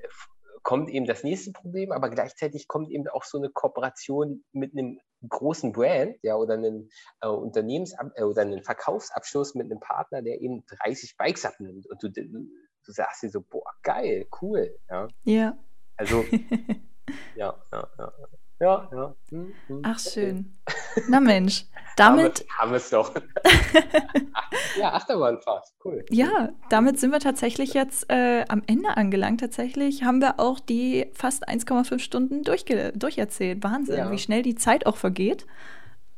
[0.63, 4.99] kommt eben das nächste Problem, aber gleichzeitig kommt eben auch so eine Kooperation mit einem
[5.27, 6.89] großen Brand, ja, oder einen
[7.21, 11.87] äh, Unternehmens- äh, oder einen Verkaufsabschluss mit einem Partner, der eben 30 Bikes abnimmt.
[11.89, 14.77] Und du, du, sagst dir so, boah, geil, cool.
[14.89, 15.07] Ja.
[15.23, 15.57] Ja.
[15.97, 16.23] Also,
[17.35, 18.13] ja, ja, ja.
[18.61, 19.15] Ja, ja.
[19.29, 19.81] Hm, hm.
[19.83, 20.53] Ach, schön.
[21.09, 21.65] Na Mensch,
[21.97, 22.45] damit.
[22.59, 23.11] haben wir es doch.
[24.79, 26.05] ja, Achterbahnfahrt, cool.
[26.11, 29.39] Ja, damit sind wir tatsächlich jetzt äh, am Ende angelangt.
[29.39, 33.63] Tatsächlich haben wir auch die fast 1,5 Stunden durcherzählt.
[33.63, 34.11] Wahnsinn, ja.
[34.11, 35.47] wie schnell die Zeit auch vergeht.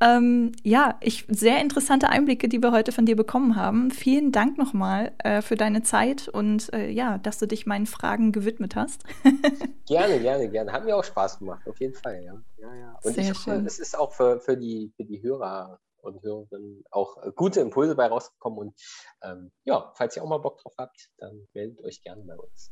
[0.04, 3.89] Ähm, ja, ich, sehr interessante Einblicke, die wir heute von dir bekommen haben.
[3.89, 8.32] Vielen Dank nochmal äh, für deine Zeit und äh, ja, dass du dich meinen Fragen
[8.32, 9.04] gewidmet hast.
[9.88, 10.74] gerne, gerne, gerne.
[10.74, 12.22] Hat mir auch Spaß gemacht, auf jeden Fall.
[12.24, 12.99] Ja, ja, ja.
[13.04, 16.84] Und sehr ich hoffe, es ist auch für, für, die, für die Hörer und Hörerinnen
[16.91, 18.60] auch äh, gute Impulse bei rausgekommen.
[18.60, 18.74] Und
[19.22, 22.72] ähm, ja, falls ihr auch mal Bock drauf habt, dann meldet euch gerne bei uns.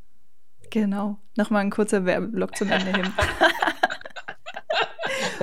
[0.69, 1.17] Genau.
[1.37, 3.13] Nochmal ein kurzer Werbeblock zum Ende hin.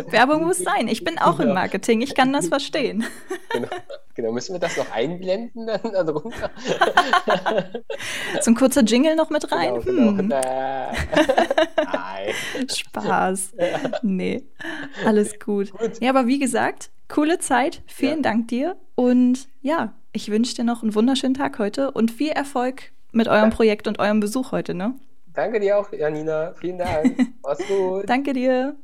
[0.11, 0.89] Werbung muss sein.
[0.89, 1.51] Ich bin auch genau.
[1.51, 2.01] im Marketing.
[2.01, 3.05] Ich kann das verstehen.
[3.51, 3.69] Genau.
[4.15, 4.33] genau.
[4.33, 6.51] Müssen wir das noch einblenden dann darunter?
[8.41, 9.81] So ein kurzer Jingle noch mit rein?
[9.83, 10.37] Genau, genau.
[10.37, 10.43] Hm.
[12.69, 13.53] Spaß.
[14.03, 14.45] Nee,
[15.05, 15.73] alles gut.
[15.73, 16.01] gut.
[16.01, 17.83] Ja, aber wie gesagt, coole Zeit.
[17.87, 18.23] Vielen ja.
[18.23, 18.77] Dank dir.
[18.95, 23.51] Und ja, ich wünsche dir noch einen wunderschönen Tag heute und viel Erfolg mit eurem
[23.51, 24.95] Projekt und eurem Besuch heute, ne?
[25.35, 26.53] Danke dir auch, Janina.
[26.55, 27.17] Vielen Dank.
[27.43, 28.09] Mach's gut.
[28.09, 28.77] Danke dir.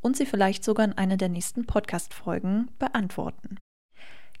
[0.01, 3.57] und sie vielleicht sogar in einer der nächsten Podcast-Folgen beantworten.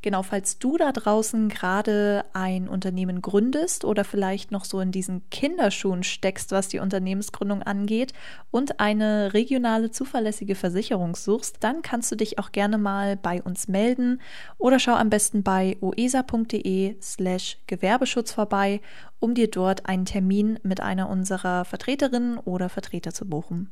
[0.01, 5.29] Genau, falls du da draußen gerade ein Unternehmen gründest oder vielleicht noch so in diesen
[5.29, 8.13] Kinderschuhen steckst, was die Unternehmensgründung angeht
[8.49, 13.67] und eine regionale zuverlässige Versicherung suchst, dann kannst du dich auch gerne mal bei uns
[13.67, 14.21] melden
[14.57, 18.79] oder schau am besten bei oesa.de slash Gewerbeschutz vorbei,
[19.19, 23.69] um dir dort einen Termin mit einer unserer Vertreterinnen oder Vertreter zu buchen.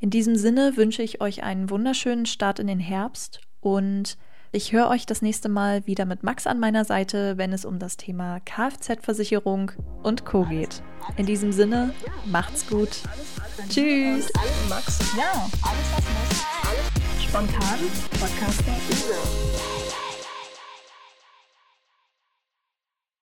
[0.00, 4.16] In diesem Sinne wünsche ich euch einen wunderschönen Start in den Herbst und
[4.52, 7.80] ich höre euch das nächste Mal wieder mit Max an meiner Seite, wenn es um
[7.80, 9.72] das Thema Kfz-Versicherung
[10.04, 10.44] und Co.
[10.44, 10.80] geht.
[11.16, 11.92] In diesem Sinne,
[12.26, 13.00] macht's gut.
[13.68, 14.30] Tschüss.
[14.68, 15.00] Max.
[15.16, 17.24] Ja, alles was muss.
[17.24, 17.78] Spontan.
[18.20, 20.03] Podcast der